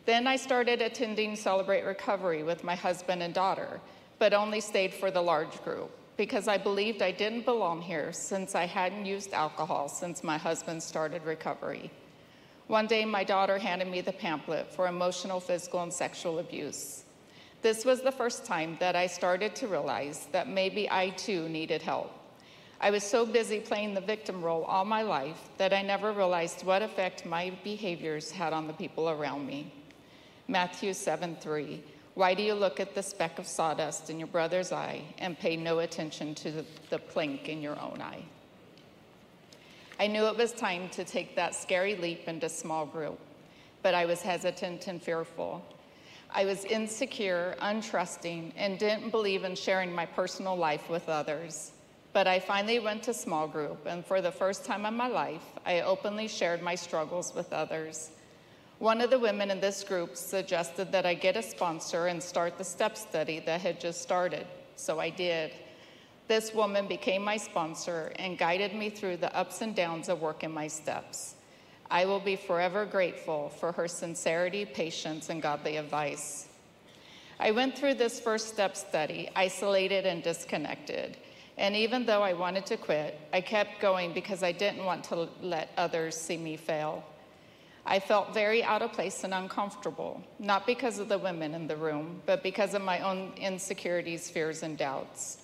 Then 0.05 0.27
I 0.27 0.35
started 0.35 0.83
attending 0.83 1.35
Celebrate 1.35 1.83
Recovery 1.83 2.43
with 2.43 2.63
my 2.63 2.75
husband 2.75 3.23
and 3.23 3.33
daughter, 3.33 3.81
but 4.19 4.35
only 4.35 4.61
stayed 4.61 4.93
for 4.93 5.09
the 5.09 5.19
large 5.19 5.63
group 5.63 5.89
because 6.15 6.47
I 6.47 6.59
believed 6.59 7.01
I 7.01 7.09
didn't 7.09 7.45
belong 7.45 7.81
here 7.81 8.13
since 8.13 8.53
I 8.53 8.67
hadn't 8.67 9.07
used 9.07 9.33
alcohol 9.33 9.89
since 9.89 10.23
my 10.23 10.37
husband 10.37 10.83
started 10.83 11.25
recovery. 11.25 11.89
One 12.67 12.85
day, 12.85 13.03
my 13.03 13.23
daughter 13.23 13.57
handed 13.57 13.87
me 13.87 14.01
the 14.01 14.13
pamphlet 14.13 14.71
for 14.71 14.85
emotional, 14.87 15.39
physical, 15.39 15.81
and 15.81 15.91
sexual 15.91 16.37
abuse. 16.37 17.03
This 17.63 17.83
was 17.83 18.03
the 18.03 18.11
first 18.11 18.45
time 18.45 18.77
that 18.79 18.95
I 18.95 19.07
started 19.07 19.55
to 19.55 19.67
realize 19.67 20.27
that 20.33 20.47
maybe 20.47 20.87
I 20.91 21.09
too 21.09 21.49
needed 21.49 21.81
help. 21.81 22.18
I 22.81 22.91
was 22.91 23.03
so 23.03 23.25
busy 23.25 23.59
playing 23.59 23.93
the 23.93 24.01
victim 24.01 24.41
role 24.41 24.63
all 24.63 24.85
my 24.85 25.01
life 25.01 25.49
that 25.57 25.73
I 25.73 25.81
never 25.81 26.13
realized 26.13 26.65
what 26.65 26.81
effect 26.81 27.25
my 27.25 27.51
behaviors 27.63 28.31
had 28.31 28.53
on 28.53 28.67
the 28.67 28.73
people 28.73 29.09
around 29.09 29.45
me. 29.45 29.73
Matthew 30.47 30.93
7 30.93 31.35
3. 31.41 31.83
Why 32.15 32.33
do 32.33 32.41
you 32.41 32.53
look 32.53 32.79
at 32.79 32.95
the 32.95 33.03
speck 33.03 33.37
of 33.37 33.47
sawdust 33.47 34.09
in 34.09 34.17
your 34.17 34.27
brother's 34.27 34.71
eye 34.71 35.01
and 35.17 35.37
pay 35.37 35.57
no 35.57 35.79
attention 35.79 36.33
to 36.35 36.51
the, 36.51 36.65
the 36.89 36.99
plank 36.99 37.49
in 37.49 37.61
your 37.61 37.79
own 37.79 38.01
eye? 38.01 38.23
I 39.99 40.07
knew 40.07 40.25
it 40.27 40.37
was 40.37 40.53
time 40.53 40.87
to 40.91 41.03
take 41.03 41.35
that 41.35 41.53
scary 41.55 41.95
leap 41.95 42.29
into 42.29 42.47
small 42.47 42.85
group, 42.85 43.19
but 43.83 43.93
I 43.93 44.05
was 44.05 44.21
hesitant 44.21 44.87
and 44.87 45.01
fearful. 45.01 45.63
I 46.31 46.45
was 46.45 46.63
insecure, 46.63 47.55
untrusting, 47.61 48.53
and 48.55 48.79
didn't 48.79 49.09
believe 49.09 49.43
in 49.43 49.55
sharing 49.55 49.93
my 49.93 50.05
personal 50.05 50.55
life 50.55 50.89
with 50.89 51.09
others. 51.09 51.73
But 52.11 52.27
I 52.27 52.39
finally 52.39 52.79
went 52.79 53.03
to 53.03 53.13
small 53.13 53.47
group, 53.47 53.85
and 53.85 54.05
for 54.05 54.19
the 54.21 54.31
first 54.31 54.65
time 54.65 54.85
in 54.85 54.95
my 54.95 55.07
life, 55.07 55.43
I 55.65 55.81
openly 55.81 56.27
shared 56.27 56.61
my 56.61 56.75
struggles 56.75 57.35
with 57.35 57.53
others. 57.53 58.09
One 58.79 59.01
of 59.01 59.09
the 59.09 59.19
women 59.19 59.51
in 59.51 59.59
this 59.59 59.83
group 59.83 60.15
suggested 60.15 60.91
that 60.91 61.05
I 61.05 61.13
get 61.13 61.37
a 61.37 61.43
sponsor 61.43 62.07
and 62.07 62.23
start 62.23 62.57
the 62.57 62.63
step 62.63 62.97
study 62.97 63.39
that 63.41 63.61
had 63.61 63.79
just 63.79 64.01
started, 64.01 64.47
so 64.75 64.99
I 64.99 65.09
did. 65.09 65.51
This 66.27 66.53
woman 66.53 66.87
became 66.87 67.23
my 67.23 67.37
sponsor 67.37 68.11
and 68.15 68.37
guided 68.37 68.73
me 68.73 68.89
through 68.89 69.17
the 69.17 69.35
ups 69.35 69.61
and 69.61 69.75
downs 69.75 70.09
of 70.09 70.21
working 70.21 70.51
my 70.51 70.67
steps. 70.67 71.35
I 71.91 72.05
will 72.05 72.19
be 72.19 72.35
forever 72.35 72.85
grateful 72.85 73.49
for 73.49 73.71
her 73.71 73.87
sincerity, 73.87 74.63
patience, 74.63 75.29
and 75.29 75.41
godly 75.41 75.77
advice. 75.77 76.47
I 77.39 77.51
went 77.51 77.77
through 77.77 77.95
this 77.95 78.19
first 78.19 78.47
step 78.47 78.77
study, 78.77 79.29
isolated 79.35 80.05
and 80.05 80.21
disconnected. 80.21 81.17
And 81.59 81.75
even 81.75 82.07
though 82.07 82.23
I 82.23 82.33
wanted 82.33 82.65
to 82.67 82.77
quit, 82.77 83.19
I 83.31 83.41
kept 83.41 83.79
going 83.79 84.13
because 84.13 84.41
I 84.41 84.51
didn't 84.51 84.83
want 84.83 85.03
to 85.05 85.29
let 85.43 85.69
others 85.77 86.15
see 86.15 86.37
me 86.37 86.57
fail. 86.57 87.03
I 87.85 87.99
felt 87.99 88.33
very 88.33 88.63
out 88.63 88.81
of 88.81 88.93
place 88.93 89.23
and 89.23 89.33
uncomfortable, 89.33 90.23
not 90.39 90.65
because 90.65 90.97
of 90.97 91.09
the 91.09 91.19
women 91.19 91.53
in 91.53 91.67
the 91.67 91.77
room, 91.77 92.21
but 92.25 92.41
because 92.41 92.73
of 92.73 92.81
my 92.81 92.99
own 93.01 93.33
insecurities, 93.37 94.29
fears, 94.31 94.63
and 94.63 94.77
doubts 94.77 95.39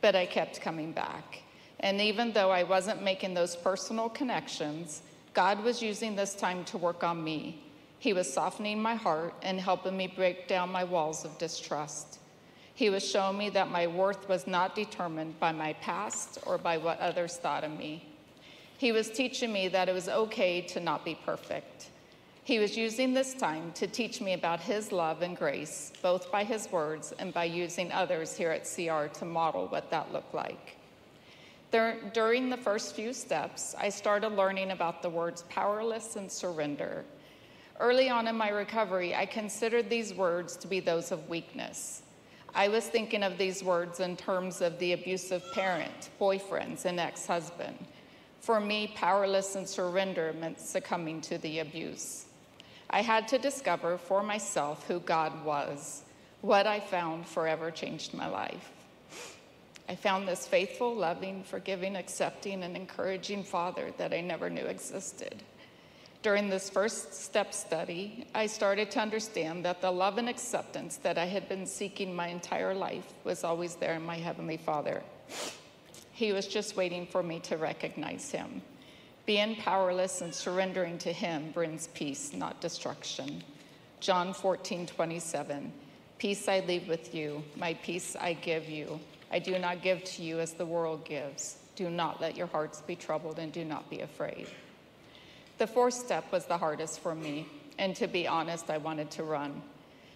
but 0.00 0.16
I 0.16 0.26
kept 0.26 0.60
coming 0.60 0.92
back. 0.92 1.42
And 1.80 2.00
even 2.00 2.32
though 2.32 2.50
I 2.50 2.62
wasn't 2.62 3.02
making 3.02 3.34
those 3.34 3.56
personal 3.56 4.08
connections, 4.08 5.02
God 5.34 5.62
was 5.62 5.82
using 5.82 6.16
this 6.16 6.34
time 6.34 6.64
to 6.66 6.78
work 6.78 7.04
on 7.04 7.22
me. 7.22 7.62
He 7.98 8.12
was 8.12 8.32
softening 8.32 8.80
my 8.80 8.94
heart 8.94 9.34
and 9.42 9.60
helping 9.60 9.96
me 9.96 10.06
break 10.06 10.48
down 10.48 10.70
my 10.70 10.84
walls 10.84 11.24
of 11.24 11.36
distrust. 11.38 12.18
He 12.80 12.88
was 12.88 13.06
showing 13.06 13.36
me 13.36 13.50
that 13.50 13.70
my 13.70 13.86
worth 13.86 14.26
was 14.26 14.46
not 14.46 14.74
determined 14.74 15.38
by 15.38 15.52
my 15.52 15.74
past 15.82 16.38
or 16.46 16.56
by 16.56 16.78
what 16.78 16.98
others 16.98 17.36
thought 17.36 17.62
of 17.62 17.72
me. 17.72 18.06
He 18.78 18.90
was 18.90 19.10
teaching 19.10 19.52
me 19.52 19.68
that 19.68 19.90
it 19.90 19.92
was 19.92 20.08
okay 20.08 20.62
to 20.62 20.80
not 20.80 21.04
be 21.04 21.14
perfect. 21.14 21.90
He 22.42 22.58
was 22.58 22.78
using 22.78 23.12
this 23.12 23.34
time 23.34 23.72
to 23.72 23.86
teach 23.86 24.22
me 24.22 24.32
about 24.32 24.60
His 24.60 24.92
love 24.92 25.20
and 25.20 25.36
grace, 25.36 25.92
both 26.00 26.32
by 26.32 26.42
His 26.42 26.72
words 26.72 27.12
and 27.18 27.34
by 27.34 27.44
using 27.44 27.92
others 27.92 28.34
here 28.34 28.50
at 28.50 28.64
CR 28.64 29.12
to 29.18 29.26
model 29.26 29.66
what 29.66 29.90
that 29.90 30.10
looked 30.10 30.32
like. 30.32 30.78
During 31.70 32.48
the 32.48 32.56
first 32.56 32.96
few 32.96 33.12
steps, 33.12 33.74
I 33.78 33.90
started 33.90 34.28
learning 34.28 34.70
about 34.70 35.02
the 35.02 35.10
words 35.10 35.44
powerless 35.50 36.16
and 36.16 36.32
surrender. 36.32 37.04
Early 37.78 38.08
on 38.08 38.26
in 38.26 38.36
my 38.36 38.48
recovery, 38.48 39.14
I 39.14 39.26
considered 39.26 39.90
these 39.90 40.14
words 40.14 40.56
to 40.56 40.66
be 40.66 40.80
those 40.80 41.12
of 41.12 41.28
weakness. 41.28 42.04
I 42.54 42.68
was 42.68 42.86
thinking 42.86 43.22
of 43.22 43.38
these 43.38 43.62
words 43.62 44.00
in 44.00 44.16
terms 44.16 44.60
of 44.60 44.78
the 44.78 44.92
abusive 44.92 45.42
parent, 45.52 46.10
boyfriends, 46.20 46.84
and 46.84 46.98
ex 46.98 47.26
husband. 47.26 47.78
For 48.40 48.60
me, 48.60 48.92
powerless 48.94 49.54
and 49.54 49.68
surrender 49.68 50.32
meant 50.32 50.58
succumbing 50.58 51.20
to 51.22 51.38
the 51.38 51.60
abuse. 51.60 52.24
I 52.88 53.02
had 53.02 53.28
to 53.28 53.38
discover 53.38 53.98
for 53.98 54.22
myself 54.22 54.86
who 54.88 55.00
God 55.00 55.44
was. 55.44 56.02
What 56.40 56.66
I 56.66 56.80
found 56.80 57.26
forever 57.26 57.70
changed 57.70 58.14
my 58.14 58.26
life. 58.26 58.72
I 59.88 59.94
found 59.94 60.26
this 60.26 60.46
faithful, 60.46 60.94
loving, 60.94 61.42
forgiving, 61.44 61.96
accepting, 61.96 62.62
and 62.62 62.76
encouraging 62.76 63.44
Father 63.44 63.92
that 63.98 64.12
I 64.12 64.20
never 64.20 64.48
knew 64.48 64.64
existed. 64.64 65.42
During 66.22 66.50
this 66.50 66.68
first 66.68 67.14
step 67.14 67.54
study, 67.54 68.26
I 68.34 68.46
started 68.46 68.90
to 68.90 69.00
understand 69.00 69.64
that 69.64 69.80
the 69.80 69.90
love 69.90 70.18
and 70.18 70.28
acceptance 70.28 70.98
that 70.98 71.16
I 71.16 71.24
had 71.24 71.48
been 71.48 71.64
seeking 71.64 72.14
my 72.14 72.28
entire 72.28 72.74
life 72.74 73.14
was 73.24 73.42
always 73.42 73.76
there 73.76 73.94
in 73.94 74.02
my 74.02 74.16
Heavenly 74.16 74.58
Father. 74.58 75.02
He 76.12 76.32
was 76.32 76.46
just 76.46 76.76
waiting 76.76 77.06
for 77.06 77.22
me 77.22 77.40
to 77.40 77.56
recognize 77.56 78.30
Him. 78.30 78.60
Being 79.24 79.56
powerless 79.56 80.20
and 80.20 80.34
surrendering 80.34 80.98
to 80.98 81.12
Him 81.12 81.52
brings 81.52 81.86
peace, 81.88 82.34
not 82.34 82.60
destruction. 82.60 83.42
John 84.00 84.34
14, 84.34 84.86
27. 84.86 85.72
Peace 86.18 86.48
I 86.48 86.60
leave 86.60 86.86
with 86.86 87.14
you, 87.14 87.42
my 87.56 87.72
peace 87.74 88.14
I 88.20 88.34
give 88.34 88.68
you. 88.68 89.00
I 89.32 89.38
do 89.38 89.58
not 89.58 89.80
give 89.80 90.04
to 90.04 90.22
you 90.22 90.38
as 90.38 90.52
the 90.52 90.66
world 90.66 91.06
gives. 91.06 91.56
Do 91.76 91.88
not 91.88 92.20
let 92.20 92.36
your 92.36 92.48
hearts 92.48 92.82
be 92.82 92.94
troubled 92.94 93.38
and 93.38 93.50
do 93.50 93.64
not 93.64 93.88
be 93.88 94.00
afraid. 94.00 94.48
The 95.60 95.66
fourth 95.66 95.92
step 95.92 96.32
was 96.32 96.46
the 96.46 96.56
hardest 96.56 97.00
for 97.00 97.14
me, 97.14 97.46
and 97.78 97.94
to 97.96 98.06
be 98.06 98.26
honest, 98.26 98.70
I 98.70 98.78
wanted 98.78 99.10
to 99.10 99.24
run. 99.24 99.60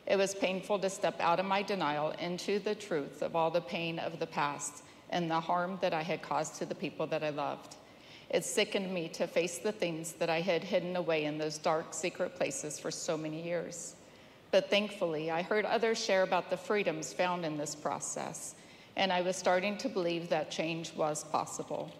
It 0.06 0.16
was 0.16 0.34
painful 0.34 0.78
to 0.78 0.88
step 0.88 1.20
out 1.20 1.38
of 1.38 1.44
my 1.44 1.60
denial 1.60 2.12
into 2.12 2.58
the 2.58 2.74
truth 2.74 3.20
of 3.20 3.36
all 3.36 3.50
the 3.50 3.60
pain 3.60 3.98
of 3.98 4.18
the 4.18 4.26
past 4.26 4.84
and 5.10 5.30
the 5.30 5.40
harm 5.40 5.78
that 5.82 5.92
I 5.92 6.00
had 6.00 6.22
caused 6.22 6.54
to 6.56 6.64
the 6.64 6.74
people 6.74 7.06
that 7.08 7.22
I 7.22 7.28
loved. 7.28 7.76
It 8.30 8.46
sickened 8.46 8.90
me 8.90 9.06
to 9.08 9.26
face 9.26 9.58
the 9.58 9.70
things 9.70 10.12
that 10.14 10.30
I 10.30 10.40
had 10.40 10.64
hidden 10.64 10.96
away 10.96 11.26
in 11.26 11.36
those 11.36 11.58
dark, 11.58 11.92
secret 11.92 12.36
places 12.36 12.78
for 12.78 12.90
so 12.90 13.14
many 13.14 13.42
years. 13.42 13.96
But 14.50 14.70
thankfully, 14.70 15.30
I 15.30 15.42
heard 15.42 15.66
others 15.66 16.02
share 16.02 16.22
about 16.22 16.48
the 16.48 16.56
freedoms 16.56 17.12
found 17.12 17.44
in 17.44 17.58
this 17.58 17.74
process, 17.74 18.54
and 18.96 19.12
I 19.12 19.20
was 19.20 19.36
starting 19.36 19.76
to 19.76 19.90
believe 19.90 20.30
that 20.30 20.50
change 20.50 20.94
was 20.94 21.22
possible. 21.22 21.92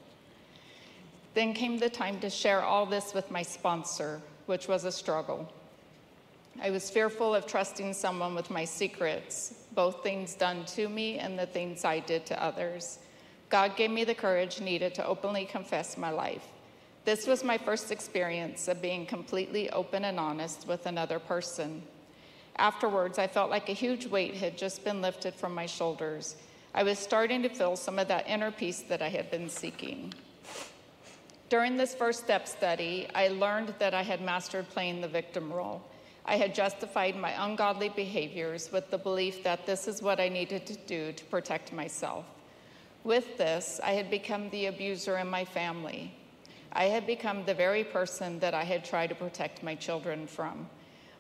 Then 1.35 1.53
came 1.53 1.79
the 1.79 1.91
time 1.91 2.21
to 2.21 2.31
share 2.31 2.63
all 2.63 2.87
this 2.87 3.13
with 3.13 3.31
my 3.31 3.43
sponsor, 3.43 4.23
which 4.47 4.69
was 4.69 4.85
a 4.85 4.93
struggle. 4.93 5.53
I 6.63 6.71
was 6.71 6.91
fearful 6.91 7.35
of 7.35 7.47
trusting 7.47 7.93
someone 7.95 8.37
with 8.37 8.51
my 8.51 8.65
secrets, 8.65 9.55
both 9.75 10.05
things 10.05 10.35
done 10.35 10.65
to 10.67 10.89
me 10.89 11.19
and 11.19 11.37
the 11.37 11.47
things 11.47 11.85
I 11.85 11.99
did 11.99 12.25
to 12.27 12.43
others. 12.43 13.01
God 13.51 13.77
gave 13.77 13.91
me 13.91 14.05
the 14.05 14.15
courage 14.15 14.61
needed 14.61 14.95
to 14.95 15.07
openly 15.07 15.45
confess 15.45 15.99
my 15.99 16.11
life. 16.11 16.45
This 17.05 17.27
was 17.27 17.45
my 17.45 17.59
first 17.59 17.91
experience 17.91 18.69
of 18.69 18.81
being 18.81 19.05
completely 19.05 19.69
open 19.71 20.05
and 20.05 20.19
honest 20.19 20.67
with 20.67 20.87
another 20.87 21.19
person. 21.19 21.83
Afterwards, 22.57 23.19
I 23.19 23.27
felt 23.27 23.51
like 23.51 23.69
a 23.69 23.73
huge 23.73 24.07
weight 24.07 24.35
had 24.35 24.57
just 24.57 24.85
been 24.85 25.03
lifted 25.03 25.35
from 25.35 25.55
my 25.55 25.67
shoulders. 25.67 26.37
I 26.73 26.85
was 26.85 26.99
starting 26.99 27.43
to 27.43 27.49
feel 27.49 27.77
some 27.77 27.99
of 27.99 28.09
that 28.09 28.29
inner 28.29 28.53
peace 28.53 28.83
that 28.83 29.03
I 29.03 29.09
had 29.09 29.31
been 29.31 29.49
seeking. 29.49 30.15
During 31.51 31.77
this 31.77 31.95
first 31.95 32.25
step 32.25 32.49
study, 32.49 33.07
I 33.15 33.29
learned 33.29 33.75
that 33.79 33.95
I 33.95 34.03
had 34.03 34.23
mastered 34.23 34.69
playing 34.71 35.01
the 35.01 35.09
victim 35.09 35.53
role. 35.53 35.83
I 36.25 36.37
had 36.37 36.55
justified 36.55 37.17
my 37.17 37.45
ungodly 37.45 37.91
behaviors 37.91 38.73
with 38.73 38.91
the 38.91 38.97
belief 38.97 39.43
that 39.45 39.67
this 39.67 39.87
is 39.87 40.01
what 40.01 40.21
I 40.21 40.31
needed 40.31 40.65
to 40.67 40.75
do 40.75 41.13
to 41.13 41.25
protect 41.27 41.73
myself. 41.73 42.25
With 43.05 43.37
this, 43.37 43.79
I 43.85 43.93
had 43.93 44.11
become 44.11 44.49
the 44.49 44.67
abuser 44.67 45.19
in 45.19 45.29
my 45.29 45.45
family. 45.45 46.15
I 46.73 46.85
had 46.85 47.07
become 47.07 47.45
the 47.45 47.53
very 47.53 47.85
person 47.85 48.41
that 48.41 48.55
I 48.55 48.65
had 48.65 48.83
tried 48.83 49.09
to 49.09 49.15
protect 49.15 49.63
my 49.63 49.75
children 49.75 50.27
from. 50.27 50.67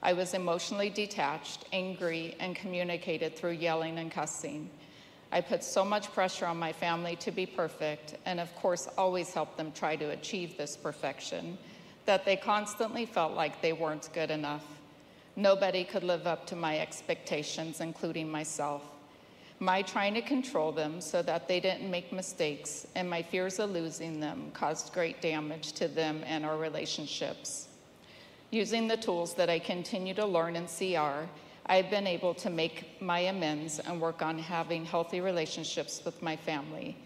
I 0.03 0.15
was 0.15 0.33
emotionally 0.33 0.89
detached, 0.89 1.67
angry, 1.73 2.35
and 2.41 2.57
communicated 2.57 3.37
through 3.37 3.53
yelling 3.53 3.99
and 3.99 4.11
cussing. 4.11 4.71
I 5.35 5.41
put 5.41 5.65
so 5.65 5.85
much 5.85 6.13
pressure 6.13 6.47
on 6.47 6.59
my 6.59 6.73
family 6.73 7.17
to 7.17 7.33
be 7.33 7.45
perfect, 7.45 8.15
and 8.25 8.39
of 8.39 8.55
course, 8.55 8.89
always 8.97 9.35
helped 9.35 9.57
them 9.57 9.73
try 9.73 9.97
to 9.97 10.11
achieve 10.11 10.57
this 10.57 10.77
perfection, 10.77 11.59
that 12.07 12.25
they 12.25 12.37
constantly 12.37 13.05
felt 13.05 13.33
like 13.33 13.61
they 13.61 13.73
weren't 13.73 14.09
good 14.13 14.31
enough. 14.31 14.65
Nobody 15.35 15.83
could 15.83 16.05
live 16.05 16.29
up 16.29 16.47
to 16.47 16.57
my 16.57 16.79
expectations, 16.79 17.81
including 17.81 18.31
myself. 18.31 18.83
My 19.59 19.83
trying 19.83 20.15
to 20.15 20.23
control 20.23 20.71
them 20.71 21.01
so 21.01 21.21
that 21.23 21.49
they 21.49 21.59
didn't 21.59 21.91
make 21.91 22.13
mistakes 22.13 22.87
and 22.95 23.11
my 23.11 23.23
fears 23.23 23.59
of 23.59 23.71
losing 23.71 24.21
them 24.21 24.53
caused 24.53 24.93
great 24.93 25.21
damage 25.21 25.73
to 25.73 25.89
them 25.89 26.23
and 26.27 26.45
our 26.45 26.57
relationships. 26.57 27.67
Using 28.53 28.87
the 28.87 28.97
tools 28.97 29.35
that 29.35 29.51
I 29.51 29.59
continue 29.59 30.15
to 30.15 30.27
learn 30.27 30.55
in 30.55 30.67
CR, 30.67 31.29
I've 31.67 31.91
been 31.91 32.07
able 32.07 32.35
to 32.35 32.51
make 32.51 33.01
my 33.01 33.21
amends 33.21 33.79
and 33.79 34.01
work 34.01 34.21
on 34.21 34.39
having 34.39 34.85
healthy 34.85 35.21
relationships 35.21 36.03
with 36.05 36.23
my 36.23 36.37
family. 36.37 36.97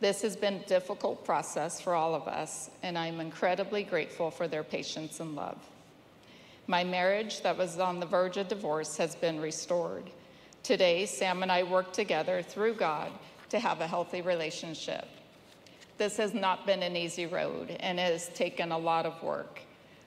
This 0.00 0.20
has 0.22 0.36
been 0.36 0.54
a 0.54 0.66
difficult 0.66 1.24
process 1.24 1.80
for 1.80 1.94
all 1.94 2.14
of 2.14 2.28
us, 2.28 2.70
and 2.82 2.98
I'm 2.98 3.20
incredibly 3.20 3.84
grateful 3.84 4.30
for 4.30 4.48
their 4.48 4.64
patience 4.64 5.20
and 5.20 5.34
love. 5.34 5.58
My 6.66 6.84
marriage 6.84 7.40
that 7.42 7.56
was 7.56 7.78
on 7.78 8.00
the 8.00 8.06
verge 8.06 8.36
of 8.36 8.48
divorce 8.48 8.96
has 8.96 9.14
been 9.14 9.40
restored. 9.40 10.10
Today, 10.62 11.06
Sam 11.06 11.42
and 11.42 11.50
I 11.50 11.62
work 11.62 11.92
together 11.92 12.42
through 12.42 12.74
God 12.74 13.10
to 13.48 13.58
have 13.58 13.80
a 13.80 13.86
healthy 13.86 14.22
relationship. 14.22 15.06
This 15.98 16.16
has 16.16 16.34
not 16.34 16.66
been 16.66 16.82
an 16.82 16.96
easy 16.96 17.26
road 17.26 17.76
and 17.80 17.98
it 17.98 18.12
has 18.12 18.28
taken 18.30 18.72
a 18.72 18.78
lot 18.78 19.06
of 19.06 19.22
work. 19.22 19.60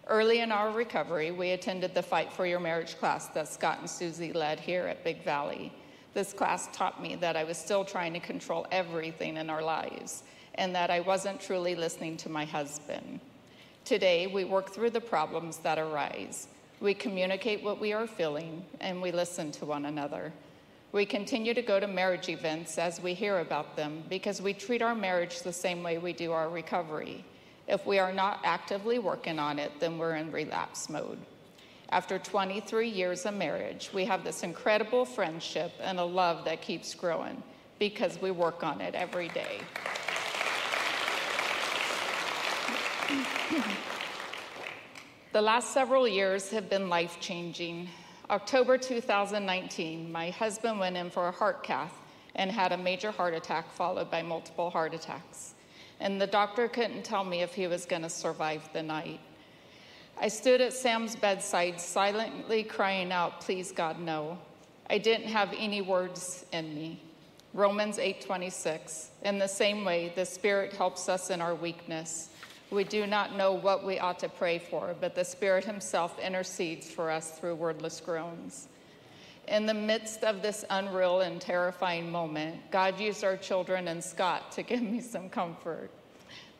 Early 0.07 0.41
in 0.41 0.51
our 0.51 0.69
recovery, 0.69 1.31
we 1.31 1.51
attended 1.51 1.95
the 1.95 2.03
Fight 2.03 2.31
for 2.31 2.45
Your 2.45 2.59
Marriage 2.59 2.99
class 2.99 3.27
that 3.29 3.47
Scott 3.47 3.79
and 3.79 3.89
Susie 3.89 4.33
led 4.33 4.59
here 4.59 4.85
at 4.85 5.03
Big 5.03 5.23
Valley. 5.23 5.73
This 6.13 6.31
class 6.31 6.69
taught 6.71 7.01
me 7.01 7.15
that 7.15 7.35
I 7.35 7.43
was 7.43 7.57
still 7.57 7.83
trying 7.83 8.13
to 8.13 8.19
control 8.19 8.67
everything 8.71 9.37
in 9.37 9.49
our 9.49 9.63
lives 9.63 10.21
and 10.55 10.75
that 10.75 10.91
I 10.91 10.99
wasn't 10.99 11.41
truly 11.41 11.73
listening 11.73 12.17
to 12.17 12.29
my 12.29 12.45
husband. 12.45 13.19
Today, 13.83 14.27
we 14.27 14.43
work 14.43 14.69
through 14.69 14.91
the 14.91 15.01
problems 15.01 15.57
that 15.57 15.79
arise. 15.79 16.49
We 16.79 16.93
communicate 16.93 17.63
what 17.63 17.81
we 17.81 17.91
are 17.91 18.05
feeling 18.05 18.63
and 18.81 19.01
we 19.01 19.11
listen 19.11 19.51
to 19.53 19.65
one 19.65 19.85
another. 19.85 20.31
We 20.91 21.07
continue 21.07 21.55
to 21.55 21.63
go 21.63 21.79
to 21.79 21.87
marriage 21.87 22.29
events 22.29 22.77
as 22.77 23.01
we 23.01 23.15
hear 23.15 23.39
about 23.39 23.75
them 23.75 24.03
because 24.07 24.39
we 24.39 24.53
treat 24.53 24.83
our 24.83 24.95
marriage 24.95 25.41
the 25.41 25.51
same 25.51 25.81
way 25.81 25.97
we 25.97 26.13
do 26.13 26.31
our 26.31 26.47
recovery. 26.47 27.25
If 27.67 27.85
we 27.85 27.97
are 27.97 28.13
not 28.13 28.41
actively 28.43 28.99
working 28.99 29.39
on 29.39 29.57
it, 29.57 29.71
then 29.79 29.97
we're 29.97 30.15
in 30.15 30.31
relapse 30.31 30.87
mode. 30.89 31.17
After 31.89 32.19
23 32.19 32.87
years 32.87 33.25
of 33.25 33.33
marriage, 33.33 33.89
we 33.93 34.05
have 34.05 34.23
this 34.23 34.43
incredible 34.43 35.05
friendship 35.05 35.71
and 35.81 35.99
a 35.99 36.03
love 36.03 36.45
that 36.45 36.61
keeps 36.61 36.93
growing 36.93 37.41
because 37.79 38.21
we 38.21 38.31
work 38.31 38.63
on 38.63 38.81
it 38.81 38.93
every 38.93 39.29
day. 39.29 39.59
the 45.33 45.41
last 45.41 45.73
several 45.73 46.07
years 46.07 46.49
have 46.49 46.69
been 46.69 46.87
life 46.87 47.17
changing. 47.19 47.89
October 48.29 48.77
2019, 48.77 50.11
my 50.11 50.29
husband 50.31 50.79
went 50.79 50.97
in 50.97 51.09
for 51.09 51.27
a 51.27 51.31
heart 51.31 51.63
cath 51.63 51.93
and 52.35 52.51
had 52.51 52.71
a 52.71 52.77
major 52.77 53.11
heart 53.11 53.33
attack 53.33 53.71
followed 53.71 54.09
by 54.09 54.21
multiple 54.21 54.69
heart 54.69 54.93
attacks 54.93 55.54
and 55.99 56.19
the 56.19 56.27
doctor 56.27 56.67
couldn't 56.67 57.03
tell 57.03 57.23
me 57.23 57.41
if 57.41 57.53
he 57.53 57.67
was 57.67 57.85
going 57.85 58.01
to 58.01 58.09
survive 58.09 58.67
the 58.73 58.83
night. 58.83 59.19
I 60.19 60.29
stood 60.29 60.61
at 60.61 60.73
Sam's 60.73 61.15
bedside, 61.15 61.79
silently 61.79 62.63
crying 62.63 63.11
out, 63.11 63.41
Please, 63.41 63.71
God, 63.71 63.99
no. 63.99 64.37
I 64.89 64.97
didn't 64.97 65.27
have 65.27 65.53
any 65.57 65.81
words 65.81 66.45
in 66.53 66.73
me. 66.73 67.01
Romans 67.53 67.97
8:26. 67.97 69.09
In 69.23 69.39
the 69.39 69.47
same 69.47 69.83
way, 69.83 70.11
the 70.15 70.25
Spirit 70.25 70.73
helps 70.73 71.09
us 71.09 71.29
in 71.29 71.41
our 71.41 71.55
weakness. 71.55 72.29
We 72.69 72.83
do 72.83 73.07
not 73.07 73.35
know 73.35 73.53
what 73.53 73.85
we 73.85 73.99
ought 73.99 74.19
to 74.19 74.29
pray 74.29 74.59
for, 74.59 74.95
but 74.99 75.15
the 75.15 75.23
Spirit 75.23 75.65
Himself 75.65 76.19
intercedes 76.19 76.89
for 76.89 77.09
us 77.09 77.31
through 77.31 77.55
wordless 77.55 78.01
groans. 78.01 78.67
In 79.47 79.65
the 79.65 79.73
midst 79.73 80.23
of 80.23 80.41
this 80.41 80.65
unreal 80.69 81.21
and 81.21 81.39
terrifying 81.39 82.11
moment, 82.11 82.71
God 82.71 82.99
used 82.99 83.23
our 83.23 83.37
children 83.37 83.87
and 83.87 84.03
Scott 84.03 84.51
to 84.53 84.63
give 84.63 84.81
me 84.81 85.01
some 85.01 85.29
comfort. 85.29 85.91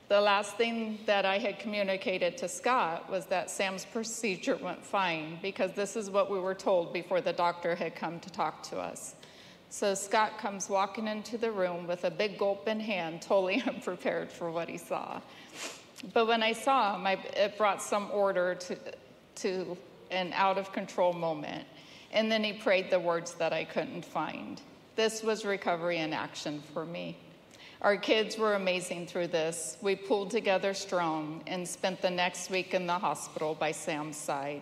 The 0.08 0.22
last 0.22 0.56
thing 0.56 1.00
that 1.08 1.26
I 1.26 1.40
had 1.40 1.58
communicated 1.58 2.38
to 2.38 2.48
Scott 2.48 3.10
was 3.10 3.26
that 3.28 3.50
Sam's 3.50 3.86
procedure 3.86 4.56
went 4.56 4.86
fine 4.86 5.40
because 5.42 5.72
this 5.72 5.96
is 5.96 6.12
what 6.12 6.30
we 6.30 6.40
were 6.40 6.54
told 6.54 6.94
before 6.94 7.22
the 7.22 7.34
doctor 7.34 7.74
had 7.74 7.96
come 7.96 8.20
to 8.20 8.30
talk 8.30 8.62
to 8.70 8.78
us. 8.78 9.16
So 9.70 9.96
Scott 9.96 10.38
comes 10.38 10.70
walking 10.70 11.08
into 11.08 11.40
the 11.40 11.52
room 11.52 11.88
with 11.88 12.04
a 12.04 12.12
big 12.12 12.38
gulp 12.38 12.68
in 12.68 12.80
hand, 12.80 13.24
totally 13.24 13.64
unprepared 13.68 14.32
for 14.32 14.52
what 14.52 14.70
he 14.70 14.78
saw. 14.78 15.22
But 16.14 16.28
when 16.28 16.44
I 16.44 16.54
saw 16.54 16.96
him, 16.96 17.08
I, 17.08 17.14
it 17.36 17.58
brought 17.58 17.82
some 17.82 18.12
order 18.12 18.54
to, 18.54 18.78
to 19.38 19.78
an 20.12 20.34
out 20.34 20.60
of 20.60 20.72
control 20.72 21.14
moment. 21.14 21.66
And 22.16 22.32
then 22.32 22.44
he 22.44 22.54
prayed 22.54 22.90
the 22.90 23.00
words 23.00 23.34
that 23.36 23.54
I 23.54 23.66
couldn't 23.66 24.06
find. 24.06 24.62
This 24.96 25.22
was 25.22 25.44
recovery 25.44 25.98
in 25.98 26.14
action 26.14 26.64
for 26.74 26.86
me. 26.86 27.18
Our 27.82 27.98
kids 27.98 28.38
were 28.38 28.56
amazing 28.56 29.08
through 29.08 29.28
this. 29.28 29.78
We 29.82 29.98
pulled 29.98 30.32
together 30.32 30.74
strong 30.74 31.44
and 31.46 31.68
spent 31.68 32.02
the 32.02 32.10
next 32.10 32.50
week 32.50 32.74
in 32.74 32.88
the 32.88 32.98
hospital 32.98 33.54
by 33.54 33.74
Sam's 33.74 34.16
side. 34.16 34.62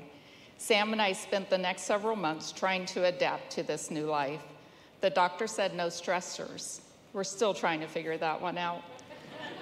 Sam 0.58 0.94
and 0.94 1.02
I 1.02 1.14
spent 1.14 1.52
the 1.52 1.58
next 1.58 1.84
several 1.84 2.16
months 2.16 2.52
trying 2.52 2.86
to 2.88 3.06
adapt 3.06 3.52
to 3.52 3.64
this 3.64 3.92
new 3.92 4.08
life. 4.08 4.42
The 5.02 5.12
doctor 5.12 5.46
said 5.46 5.76
no 5.76 5.88
stressors. 5.88 6.82
We're 7.14 7.24
still 7.24 7.54
trying 7.54 7.82
to 7.82 7.88
figure 7.88 8.18
that 8.18 8.42
one 8.42 8.58
out. 8.58 8.82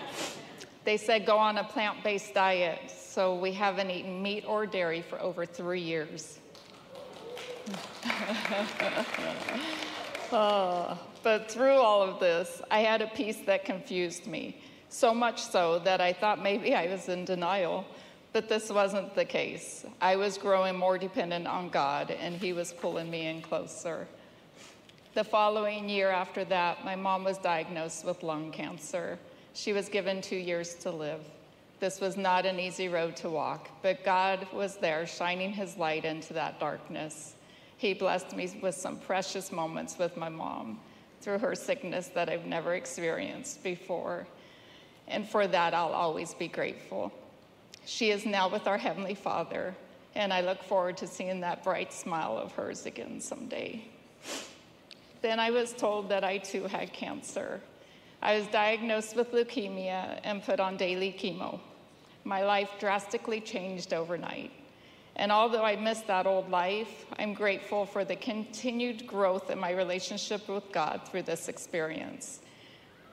they 0.85 0.95
said 0.95 1.25
go 1.25 1.37
on 1.37 1.57
a 1.57 1.63
plant 1.65 2.03
based 2.05 2.33
diet, 2.33 2.89
so 2.89 3.35
we 3.35 3.51
haven't 3.51 3.89
eaten 3.89 4.23
meat 4.23 4.45
or 4.47 4.65
dairy 4.65 5.01
for 5.01 5.19
over 5.19 5.45
three 5.45 5.81
years. 5.81 6.39
oh, 10.31 10.97
but 11.23 11.51
through 11.51 11.75
all 11.75 12.01
of 12.01 12.19
this, 12.19 12.61
I 12.71 12.79
had 12.79 13.01
a 13.01 13.07
peace 13.07 13.39
that 13.45 13.65
confused 13.65 14.27
me, 14.27 14.61
so 14.89 15.13
much 15.13 15.41
so 15.41 15.79
that 15.79 16.01
I 16.01 16.13
thought 16.13 16.41
maybe 16.41 16.73
I 16.73 16.87
was 16.87 17.09
in 17.09 17.25
denial. 17.25 17.85
But 18.33 18.47
this 18.47 18.69
wasn't 18.69 19.13
the 19.13 19.25
case. 19.25 19.85
I 19.99 20.15
was 20.15 20.37
growing 20.37 20.77
more 20.77 20.97
dependent 20.97 21.47
on 21.47 21.69
God, 21.69 22.11
and 22.11 22.35
He 22.35 22.53
was 22.53 22.71
pulling 22.71 23.11
me 23.11 23.27
in 23.27 23.41
closer. 23.41 24.07
The 25.13 25.25
following 25.25 25.89
year 25.89 26.09
after 26.09 26.45
that, 26.45 26.85
my 26.85 26.95
mom 26.95 27.25
was 27.25 27.37
diagnosed 27.37 28.05
with 28.05 28.23
lung 28.23 28.51
cancer. 28.51 29.19
She 29.53 29.73
was 29.73 29.89
given 29.89 30.21
two 30.21 30.37
years 30.37 30.75
to 30.75 30.91
live. 30.91 31.19
This 31.81 31.99
was 31.99 32.15
not 32.15 32.45
an 32.45 32.59
easy 32.59 32.87
road 32.87 33.17
to 33.17 33.29
walk, 33.29 33.69
but 33.81 34.05
God 34.05 34.47
was 34.53 34.77
there 34.77 35.05
shining 35.05 35.51
His 35.51 35.75
light 35.75 36.05
into 36.05 36.31
that 36.33 36.59
darkness. 36.59 37.33
He 37.81 37.95
blessed 37.95 38.35
me 38.35 38.47
with 38.61 38.75
some 38.75 38.97
precious 38.99 39.51
moments 39.51 39.97
with 39.97 40.15
my 40.15 40.29
mom 40.29 40.79
through 41.19 41.39
her 41.39 41.55
sickness 41.55 42.09
that 42.09 42.29
I've 42.29 42.45
never 42.45 42.75
experienced 42.75 43.63
before. 43.63 44.27
and 45.07 45.27
for 45.27 45.47
that 45.47 45.73
I'll 45.73 45.91
always 45.93 46.35
be 46.35 46.47
grateful. 46.47 47.11
She 47.85 48.11
is 48.11 48.23
now 48.23 48.47
with 48.47 48.67
our 48.67 48.77
Heavenly 48.77 49.15
Father, 49.15 49.75
and 50.13 50.31
I 50.31 50.41
look 50.41 50.61
forward 50.61 50.95
to 50.97 51.07
seeing 51.07 51.39
that 51.39 51.63
bright 51.63 51.91
smile 51.91 52.37
of 52.37 52.51
hers 52.51 52.85
again 52.85 53.19
someday. 53.19 53.83
Then 55.23 55.39
I 55.39 55.49
was 55.49 55.73
told 55.73 56.09
that 56.09 56.23
I 56.23 56.37
too 56.37 56.65
had 56.65 56.93
cancer. 56.93 57.61
I 58.21 58.37
was 58.37 58.45
diagnosed 58.47 59.15
with 59.15 59.31
leukemia 59.31 60.19
and 60.23 60.43
put 60.43 60.59
on 60.59 60.77
daily 60.77 61.11
chemo. 61.11 61.59
My 62.25 62.43
life 62.43 62.69
drastically 62.79 63.41
changed 63.41 63.91
overnight. 63.91 64.51
And 65.15 65.31
although 65.31 65.63
I 65.63 65.75
miss 65.75 66.01
that 66.01 66.25
old 66.25 66.49
life, 66.49 67.05
I'm 67.19 67.33
grateful 67.33 67.85
for 67.85 68.05
the 68.05 68.15
continued 68.15 69.05
growth 69.05 69.49
in 69.49 69.59
my 69.59 69.71
relationship 69.71 70.47
with 70.47 70.71
God 70.71 71.01
through 71.05 71.23
this 71.23 71.47
experience. 71.49 72.39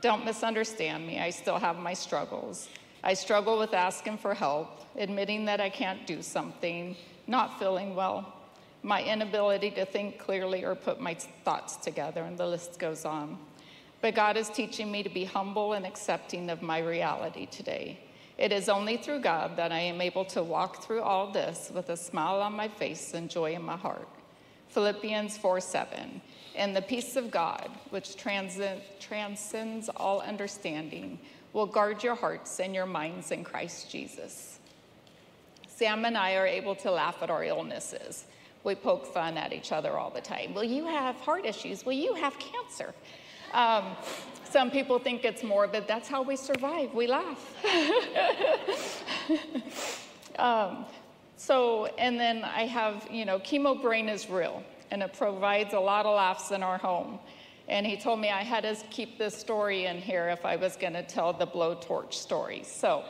Don't 0.00 0.24
misunderstand 0.24 1.06
me, 1.06 1.18
I 1.18 1.30
still 1.30 1.58
have 1.58 1.76
my 1.76 1.92
struggles. 1.92 2.68
I 3.02 3.14
struggle 3.14 3.58
with 3.58 3.74
asking 3.74 4.18
for 4.18 4.34
help, 4.34 4.84
admitting 4.96 5.44
that 5.46 5.60
I 5.60 5.70
can't 5.70 6.06
do 6.06 6.22
something, 6.22 6.96
not 7.26 7.58
feeling 7.58 7.94
well, 7.94 8.34
my 8.82 9.02
inability 9.02 9.70
to 9.72 9.84
think 9.84 10.18
clearly 10.18 10.64
or 10.64 10.74
put 10.74 11.00
my 11.00 11.14
thoughts 11.14 11.76
together, 11.76 12.22
and 12.22 12.38
the 12.38 12.46
list 12.46 12.78
goes 12.78 13.04
on. 13.04 13.38
But 14.00 14.14
God 14.14 14.36
is 14.36 14.48
teaching 14.48 14.90
me 14.92 15.02
to 15.02 15.08
be 15.08 15.24
humble 15.24 15.72
and 15.72 15.84
accepting 15.84 16.48
of 16.50 16.62
my 16.62 16.78
reality 16.78 17.46
today. 17.46 17.98
It 18.38 18.52
is 18.52 18.68
only 18.68 18.96
through 18.96 19.20
God 19.20 19.56
that 19.56 19.72
I 19.72 19.80
am 19.80 20.00
able 20.00 20.24
to 20.26 20.42
walk 20.44 20.82
through 20.82 21.02
all 21.02 21.32
this 21.32 21.72
with 21.74 21.90
a 21.90 21.96
smile 21.96 22.40
on 22.40 22.52
my 22.54 22.68
face 22.68 23.12
and 23.12 23.28
joy 23.28 23.54
in 23.54 23.62
my 23.62 23.76
heart. 23.76 24.08
Philippians 24.68 25.36
4 25.36 25.60
7. 25.60 26.20
And 26.54 26.74
the 26.74 26.82
peace 26.82 27.16
of 27.16 27.30
God, 27.30 27.70
which 27.90 28.16
transcends 28.16 29.88
all 29.96 30.20
understanding, 30.20 31.18
will 31.52 31.66
guard 31.66 32.02
your 32.02 32.14
hearts 32.14 32.60
and 32.60 32.74
your 32.74 32.86
minds 32.86 33.32
in 33.32 33.42
Christ 33.42 33.90
Jesus. 33.90 34.58
Sam 35.66 36.04
and 36.04 36.16
I 36.16 36.34
are 36.34 36.46
able 36.46 36.74
to 36.76 36.90
laugh 36.90 37.22
at 37.22 37.30
our 37.30 37.44
illnesses. 37.44 38.24
We 38.64 38.74
poke 38.74 39.06
fun 39.06 39.36
at 39.36 39.52
each 39.52 39.72
other 39.72 39.96
all 39.96 40.10
the 40.10 40.20
time. 40.20 40.54
Well, 40.54 40.64
you 40.64 40.86
have 40.86 41.16
heart 41.16 41.46
issues. 41.46 41.86
Well, 41.86 41.96
you 41.96 42.14
have 42.14 42.38
cancer. 42.38 42.94
Um, 43.52 43.96
some 44.50 44.70
people 44.70 44.98
think 44.98 45.24
it's 45.24 45.42
morbid. 45.42 45.86
That's 45.86 46.08
how 46.08 46.22
we 46.22 46.36
survive. 46.36 46.94
We 46.94 47.06
laugh. 47.06 47.54
um, 50.38 50.86
so, 51.36 51.86
and 51.98 52.18
then 52.18 52.44
I 52.44 52.62
have, 52.62 53.06
you 53.10 53.24
know, 53.24 53.38
chemo 53.38 53.80
brain 53.80 54.08
is 54.08 54.30
real 54.30 54.62
and 54.90 55.02
it 55.02 55.12
provides 55.12 55.74
a 55.74 55.80
lot 55.80 56.06
of 56.06 56.16
laughs 56.16 56.50
in 56.50 56.62
our 56.62 56.78
home. 56.78 57.18
And 57.68 57.86
he 57.86 57.96
told 57.96 58.20
me 58.20 58.30
I 58.30 58.42
had 58.42 58.62
to 58.62 58.74
keep 58.88 59.18
this 59.18 59.36
story 59.36 59.84
in 59.84 59.98
here 59.98 60.28
if 60.30 60.46
I 60.46 60.56
was 60.56 60.76
going 60.76 60.94
to 60.94 61.02
tell 61.02 61.34
the 61.34 61.46
blowtorch 61.46 62.14
story. 62.14 62.62
So, 62.64 63.04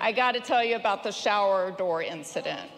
I 0.00 0.12
got 0.12 0.32
to 0.32 0.40
tell 0.40 0.64
you 0.64 0.76
about 0.76 1.02
the 1.04 1.12
shower 1.12 1.70
door 1.70 2.02
incident. 2.02 2.70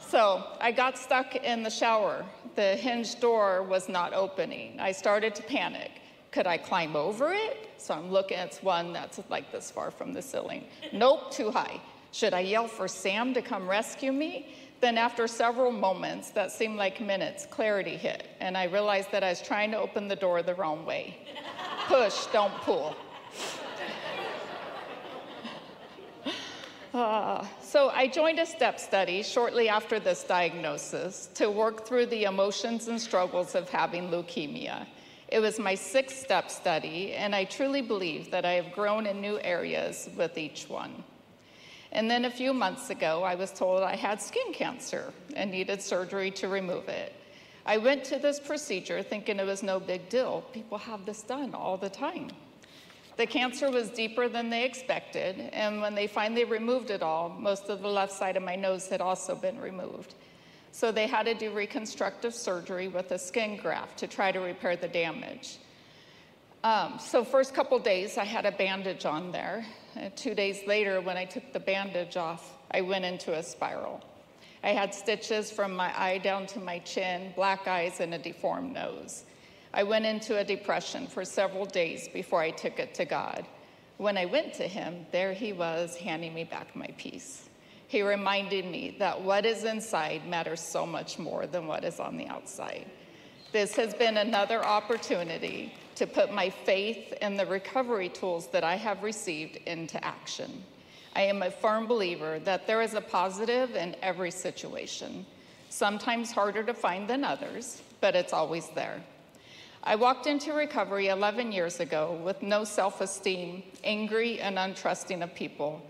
So, 0.00 0.44
I 0.60 0.72
got 0.72 0.96
stuck 0.96 1.36
in 1.36 1.62
the 1.62 1.70
shower. 1.70 2.24
The 2.54 2.76
hinge 2.76 3.20
door 3.20 3.62
was 3.62 3.88
not 3.88 4.14
opening. 4.14 4.80
I 4.80 4.92
started 4.92 5.34
to 5.34 5.42
panic. 5.42 5.90
Could 6.32 6.46
I 6.46 6.56
climb 6.56 6.96
over 6.96 7.32
it? 7.32 7.70
So 7.76 7.94
I'm 7.94 8.10
looking, 8.10 8.38
it's 8.38 8.62
one 8.62 8.92
that's 8.92 9.20
like 9.28 9.52
this 9.52 9.70
far 9.70 9.90
from 9.90 10.12
the 10.12 10.22
ceiling. 10.22 10.64
Nope, 10.92 11.30
too 11.30 11.50
high. 11.50 11.80
Should 12.10 12.34
I 12.34 12.40
yell 12.40 12.66
for 12.66 12.88
Sam 12.88 13.34
to 13.34 13.42
come 13.42 13.68
rescue 13.68 14.12
me? 14.12 14.54
Then, 14.80 14.98
after 14.98 15.28
several 15.28 15.70
moments 15.70 16.30
that 16.30 16.50
seemed 16.50 16.76
like 16.76 17.00
minutes, 17.00 17.46
clarity 17.46 17.96
hit, 17.96 18.26
and 18.40 18.56
I 18.56 18.64
realized 18.64 19.12
that 19.12 19.22
I 19.22 19.28
was 19.28 19.40
trying 19.40 19.70
to 19.70 19.78
open 19.78 20.08
the 20.08 20.16
door 20.16 20.42
the 20.42 20.54
wrong 20.56 20.84
way. 20.84 21.18
Push, 21.86 22.26
don't 22.32 22.52
pull. 22.62 22.96
Uh, 26.92 27.46
so 27.62 27.90
I 27.90 28.08
joined 28.08 28.40
a 28.40 28.46
step 28.46 28.80
study 28.80 29.22
shortly 29.22 29.68
after 29.68 30.00
this 30.00 30.24
diagnosis 30.24 31.28
to 31.34 31.48
work 31.48 31.86
through 31.86 32.06
the 32.06 32.24
emotions 32.24 32.88
and 32.88 33.00
struggles 33.00 33.54
of 33.54 33.68
having 33.68 34.08
leukemia. 34.08 34.86
It 35.32 35.40
was 35.40 35.58
my 35.58 35.74
sixth 35.74 36.18
step 36.18 36.50
study, 36.50 37.14
and 37.14 37.34
I 37.34 37.44
truly 37.44 37.80
believe 37.80 38.30
that 38.32 38.44
I 38.44 38.52
have 38.52 38.70
grown 38.74 39.06
in 39.06 39.22
new 39.22 39.40
areas 39.40 40.10
with 40.14 40.36
each 40.36 40.68
one. 40.68 41.02
And 41.90 42.10
then 42.10 42.26
a 42.26 42.30
few 42.30 42.52
months 42.52 42.90
ago, 42.90 43.22
I 43.22 43.34
was 43.34 43.50
told 43.50 43.82
I 43.82 43.96
had 43.96 44.20
skin 44.20 44.52
cancer 44.52 45.10
and 45.34 45.50
needed 45.50 45.80
surgery 45.80 46.30
to 46.32 46.48
remove 46.48 46.86
it. 46.90 47.14
I 47.64 47.78
went 47.78 48.04
to 48.04 48.18
this 48.18 48.38
procedure 48.40 49.02
thinking 49.02 49.38
it 49.38 49.46
was 49.46 49.62
no 49.62 49.80
big 49.80 50.10
deal. 50.10 50.44
People 50.52 50.76
have 50.76 51.06
this 51.06 51.22
done 51.22 51.54
all 51.54 51.78
the 51.78 51.88
time. 51.88 52.28
The 53.16 53.24
cancer 53.24 53.70
was 53.70 53.88
deeper 53.88 54.28
than 54.28 54.50
they 54.50 54.66
expected, 54.66 55.48
and 55.54 55.80
when 55.80 55.94
they 55.94 56.08
finally 56.08 56.44
removed 56.44 56.90
it 56.90 57.02
all, 57.02 57.30
most 57.30 57.70
of 57.70 57.80
the 57.80 57.88
left 57.88 58.12
side 58.12 58.36
of 58.36 58.42
my 58.42 58.56
nose 58.56 58.86
had 58.86 59.00
also 59.00 59.34
been 59.34 59.58
removed. 59.58 60.14
So 60.72 60.90
they 60.90 61.06
had 61.06 61.26
to 61.26 61.34
do 61.34 61.50
reconstructive 61.50 62.34
surgery 62.34 62.88
with 62.88 63.12
a 63.12 63.18
skin 63.18 63.56
graft 63.56 63.98
to 63.98 64.06
try 64.06 64.32
to 64.32 64.40
repair 64.40 64.74
the 64.74 64.88
damage. 64.88 65.58
Um, 66.64 66.98
so 66.98 67.24
first 67.24 67.54
couple 67.54 67.78
days, 67.78 68.16
I 68.16 68.24
had 68.24 68.46
a 68.46 68.52
bandage 68.52 69.04
on 69.04 69.32
there. 69.32 69.66
And 69.96 70.16
two 70.16 70.34
days 70.34 70.66
later, 70.66 71.00
when 71.00 71.16
I 71.16 71.26
took 71.26 71.52
the 71.52 71.60
bandage 71.60 72.16
off, 72.16 72.56
I 72.70 72.80
went 72.80 73.04
into 73.04 73.36
a 73.36 73.42
spiral. 73.42 74.00
I 74.64 74.70
had 74.70 74.94
stitches 74.94 75.50
from 75.50 75.74
my 75.74 75.92
eye 76.00 76.18
down 76.18 76.46
to 76.48 76.60
my 76.60 76.78
chin, 76.78 77.32
black 77.36 77.68
eyes, 77.68 78.00
and 78.00 78.14
a 78.14 78.18
deformed 78.18 78.72
nose. 78.72 79.24
I 79.74 79.82
went 79.82 80.06
into 80.06 80.38
a 80.38 80.44
depression 80.44 81.06
for 81.06 81.24
several 81.24 81.66
days 81.66 82.08
before 82.08 82.40
I 82.40 82.50
took 82.50 82.78
it 82.78 82.94
to 82.94 83.04
God. 83.04 83.44
When 83.98 84.16
I 84.16 84.24
went 84.24 84.54
to 84.54 84.68
Him, 84.68 85.06
there 85.10 85.32
He 85.32 85.52
was 85.52 85.96
handing 85.96 86.32
me 86.32 86.44
back 86.44 86.74
my 86.74 86.88
peace. 86.96 87.48
He 87.92 88.00
reminded 88.00 88.64
me 88.64 88.96
that 89.00 89.20
what 89.20 89.44
is 89.44 89.64
inside 89.64 90.26
matters 90.26 90.62
so 90.62 90.86
much 90.86 91.18
more 91.18 91.46
than 91.46 91.66
what 91.66 91.84
is 91.84 92.00
on 92.00 92.16
the 92.16 92.26
outside. 92.26 92.86
This 93.52 93.76
has 93.76 93.92
been 93.92 94.16
another 94.16 94.64
opportunity 94.64 95.74
to 95.96 96.06
put 96.06 96.32
my 96.32 96.48
faith 96.48 97.12
in 97.20 97.36
the 97.36 97.44
recovery 97.44 98.08
tools 98.08 98.46
that 98.46 98.64
I 98.64 98.76
have 98.76 99.02
received 99.02 99.56
into 99.66 100.02
action. 100.02 100.64
I 101.14 101.20
am 101.24 101.42
a 101.42 101.50
firm 101.50 101.86
believer 101.86 102.38
that 102.38 102.66
there 102.66 102.80
is 102.80 102.94
a 102.94 103.00
positive 103.02 103.76
in 103.76 103.94
every 104.00 104.30
situation, 104.30 105.26
sometimes 105.68 106.32
harder 106.32 106.62
to 106.62 106.72
find 106.72 107.06
than 107.06 107.24
others, 107.24 107.82
but 108.00 108.16
it's 108.16 108.32
always 108.32 108.68
there. 108.68 109.02
I 109.84 109.96
walked 109.96 110.26
into 110.26 110.54
recovery 110.54 111.08
11 111.08 111.52
years 111.52 111.78
ago 111.78 112.18
with 112.24 112.40
no 112.40 112.64
self 112.64 113.02
esteem, 113.02 113.62
angry, 113.84 114.40
and 114.40 114.56
untrusting 114.56 115.22
of 115.22 115.34
people 115.34 115.82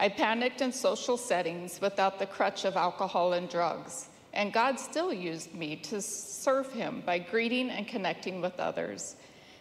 I 0.00 0.08
panicked 0.08 0.60
in 0.60 0.70
social 0.70 1.16
settings 1.16 1.80
without 1.80 2.20
the 2.20 2.26
crutch 2.26 2.64
of 2.64 2.76
alcohol 2.76 3.32
and 3.32 3.48
drugs, 3.48 4.08
and 4.32 4.52
God 4.52 4.78
still 4.78 5.12
used 5.12 5.52
me 5.52 5.74
to 5.74 6.00
serve 6.00 6.72
Him 6.72 7.02
by 7.04 7.18
greeting 7.18 7.68
and 7.70 7.88
connecting 7.88 8.40
with 8.40 8.60
others. 8.60 9.16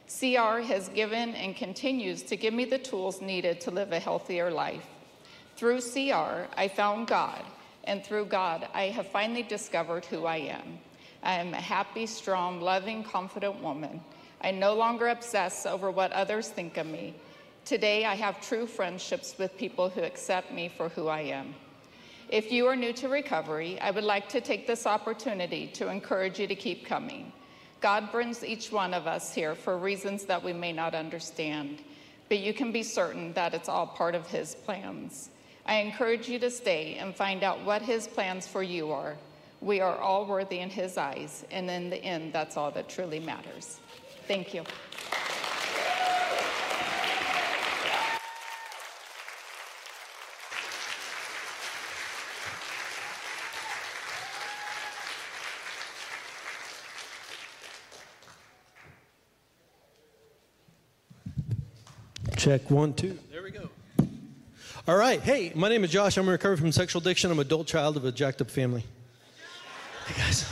CR 0.07 0.61
has 0.61 0.89
given 0.89 1.33
and 1.33 1.55
continues 1.55 2.21
to 2.21 2.37
give 2.37 2.53
me 2.53 2.65
the 2.65 2.77
tools 2.77 3.19
needed 3.19 3.59
to 3.61 3.71
live 3.71 3.91
a 3.91 3.99
healthier 3.99 4.51
life. 4.51 4.85
Through 5.55 5.81
CR, 5.81 6.45
I 6.55 6.67
found 6.67 7.07
God, 7.07 7.41
and 7.85 8.03
through 8.03 8.25
God, 8.25 8.67
I 8.75 8.89
have 8.89 9.07
finally 9.07 9.41
discovered 9.41 10.05
who 10.05 10.25
I 10.27 10.37
am. 10.37 10.77
I 11.23 11.33
am 11.33 11.55
a 11.55 11.57
happy, 11.57 12.05
strong, 12.05 12.61
loving, 12.61 13.03
confident 13.03 13.59
woman. 13.63 14.01
I 14.39 14.51
no 14.51 14.75
longer 14.75 15.07
obsess 15.07 15.65
over 15.65 15.89
what 15.89 16.11
others 16.11 16.47
think 16.47 16.77
of 16.77 16.85
me. 16.85 17.15
Today, 17.67 18.05
I 18.05 18.15
have 18.15 18.39
true 18.39 18.65
friendships 18.65 19.35
with 19.37 19.57
people 19.57 19.89
who 19.89 19.99
accept 19.99 20.53
me 20.53 20.69
for 20.69 20.87
who 20.87 21.09
I 21.09 21.19
am. 21.23 21.53
If 22.29 22.49
you 22.49 22.65
are 22.65 22.77
new 22.77 22.93
to 22.93 23.09
recovery, 23.09 23.77
I 23.81 23.91
would 23.91 24.05
like 24.05 24.29
to 24.29 24.39
take 24.39 24.65
this 24.65 24.87
opportunity 24.87 25.67
to 25.73 25.89
encourage 25.89 26.39
you 26.39 26.47
to 26.47 26.55
keep 26.55 26.85
coming. 26.85 27.33
God 27.81 28.09
brings 28.09 28.41
each 28.41 28.71
one 28.71 28.93
of 28.93 29.05
us 29.05 29.33
here 29.33 29.53
for 29.53 29.77
reasons 29.77 30.23
that 30.27 30.41
we 30.41 30.53
may 30.53 30.71
not 30.71 30.95
understand, 30.95 31.81
but 32.29 32.39
you 32.39 32.53
can 32.53 32.71
be 32.71 32.83
certain 32.83 33.33
that 33.33 33.53
it's 33.53 33.67
all 33.67 33.87
part 33.87 34.15
of 34.15 34.25
His 34.27 34.55
plans. 34.55 35.29
I 35.65 35.81
encourage 35.81 36.29
you 36.29 36.39
to 36.39 36.49
stay 36.49 36.95
and 36.95 37.13
find 37.13 37.43
out 37.43 37.65
what 37.65 37.81
His 37.81 38.07
plans 38.07 38.47
for 38.47 38.63
you 38.63 38.93
are. 38.93 39.17
We 39.59 39.81
are 39.81 39.97
all 39.97 40.25
worthy 40.25 40.59
in 40.59 40.69
His 40.69 40.97
eyes, 40.97 41.43
and 41.51 41.69
in 41.69 41.89
the 41.89 42.01
end, 42.01 42.31
that's 42.31 42.55
all 42.55 42.71
that 42.71 42.87
truly 42.87 43.19
matters. 43.19 43.81
Thank 44.25 44.53
you. 44.53 44.63
Check 62.37 62.69
one, 62.69 62.93
two. 62.93 63.17
There 63.31 63.41
we 63.41 63.49
go. 63.49 63.67
All 64.87 64.95
right. 64.95 65.19
Hey, 65.19 65.51
my 65.55 65.69
name 65.69 65.83
is 65.83 65.89
Josh. 65.89 66.17
I'm 66.17 66.29
recovered 66.29 66.59
from 66.59 66.71
sexual 66.71 67.01
addiction. 67.01 67.31
I'm 67.31 67.39
an 67.39 67.47
adult 67.47 67.65
child 67.65 67.97
of 67.97 68.05
a 68.05 68.11
jacked 68.11 68.41
up 68.41 68.51
family. 68.51 68.83
Hey, 70.05 70.21
guys. 70.21 70.47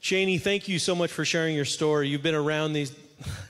Shani, 0.00 0.40
thank 0.40 0.68
you 0.68 0.78
so 0.78 0.94
much 0.94 1.12
for 1.12 1.26
sharing 1.26 1.54
your 1.54 1.66
story. 1.66 2.08
You've 2.08 2.22
been 2.22 2.34
around 2.34 2.72
these, 2.72 2.96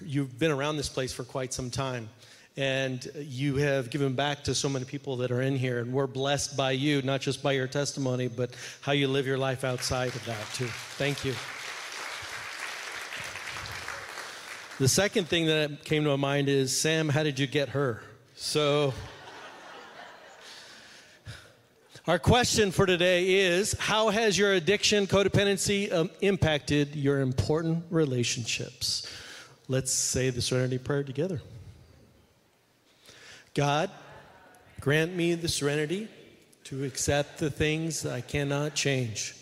you've 0.05 0.41
been 0.41 0.51
around 0.51 0.77
this 0.77 0.89
place 0.89 1.13
for 1.13 1.23
quite 1.23 1.53
some 1.53 1.71
time. 1.71 2.09
And 2.57 3.09
you 3.17 3.55
have 3.57 3.89
given 3.89 4.15
back 4.15 4.43
to 4.45 4.55
so 4.55 4.69
many 4.69 4.85
people 4.85 5.19
that 5.19 5.31
are 5.31 5.43
in 5.43 5.57
here. 5.57 5.79
And 5.79 5.93
we're 5.93 6.09
blessed 6.09 6.57
by 6.57 6.73
you, 6.73 7.01
not 7.03 7.21
just 7.21 7.45
by 7.45 7.53
your 7.53 7.69
testimony, 7.69 8.27
but 8.27 8.51
how 8.81 8.91
you 8.91 9.07
live 9.07 9.25
your 9.25 9.39
life 9.39 9.63
outside 9.63 10.09
of 10.17 10.25
that, 10.25 10.45
too. 10.53 10.67
Thank 10.67 11.25
you. 11.25 11.33
The 14.81 14.89
second 14.89 15.29
thing 15.29 15.45
that 15.45 15.85
came 15.85 16.05
to 16.05 16.09
my 16.09 16.17
mind 16.17 16.49
is 16.49 16.75
Sam, 16.75 17.11
how 17.11 17.23
did 17.23 17.39
you 17.39 17.47
get 17.47 17.69
her? 17.69 18.03
So, 18.35 18.95
our 22.07 22.19
question 22.19 22.71
for 22.71 22.87
today 22.87 23.41
is 23.41 23.75
How 23.75 24.09
has 24.09 24.39
your 24.39 24.55
addiction, 24.55 25.07
codependency 25.07 25.93
um, 25.93 26.09
impacted 26.23 26.97
your 26.97 27.21
important 27.21 27.85
relationships? 27.91 29.07
Let's 29.69 29.93
say 29.93 30.31
the 30.31 30.41
serenity 30.41 30.79
prayer 30.79 31.05
together. 31.05 31.43
God, 33.53 33.91
grant 34.81 35.15
me 35.15 35.35
the 35.35 35.49
serenity 35.49 36.09
to 36.65 36.85
accept 36.85 37.37
the 37.37 37.51
things 37.51 38.07
I 38.07 38.23
cannot 38.23 38.77
change, 38.77 39.35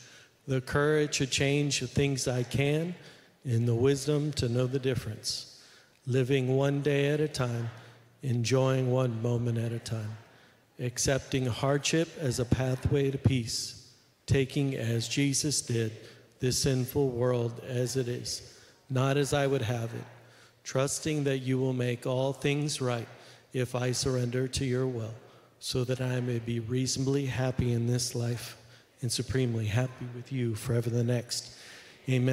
the 0.48 0.60
courage 0.60 1.18
to 1.18 1.28
change 1.28 1.78
the 1.78 1.86
things 1.86 2.26
I 2.26 2.42
can, 2.42 2.96
and 3.48 3.66
the 3.66 3.74
wisdom 3.74 4.30
to 4.30 4.46
know 4.46 4.66
the 4.66 4.78
difference, 4.78 5.62
living 6.06 6.54
one 6.54 6.82
day 6.82 7.08
at 7.08 7.18
a 7.18 7.26
time, 7.26 7.70
enjoying 8.22 8.90
one 8.90 9.22
moment 9.22 9.56
at 9.56 9.72
a 9.72 9.78
time, 9.78 10.18
accepting 10.78 11.46
hardship 11.46 12.10
as 12.20 12.38
a 12.38 12.44
pathway 12.44 13.10
to 13.10 13.16
peace, 13.16 13.90
taking 14.26 14.76
as 14.76 15.08
Jesus 15.08 15.62
did 15.62 15.92
this 16.40 16.58
sinful 16.58 17.08
world 17.08 17.62
as 17.66 17.96
it 17.96 18.06
is, 18.06 18.54
not 18.90 19.16
as 19.16 19.32
I 19.32 19.46
would 19.46 19.62
have 19.62 19.94
it, 19.94 20.04
trusting 20.62 21.24
that 21.24 21.38
you 21.38 21.56
will 21.58 21.72
make 21.72 22.06
all 22.06 22.34
things 22.34 22.82
right 22.82 23.08
if 23.54 23.74
I 23.74 23.92
surrender 23.92 24.46
to 24.46 24.64
your 24.66 24.86
will, 24.86 25.14
so 25.58 25.84
that 25.84 26.02
I 26.02 26.20
may 26.20 26.38
be 26.38 26.60
reasonably 26.60 27.24
happy 27.24 27.72
in 27.72 27.86
this 27.86 28.14
life 28.14 28.58
and 29.00 29.10
supremely 29.10 29.64
happy 29.64 30.06
with 30.14 30.30
you 30.32 30.54
forever 30.54 30.90
the 30.90 31.02
next. 31.02 31.54
Amen. 32.10 32.26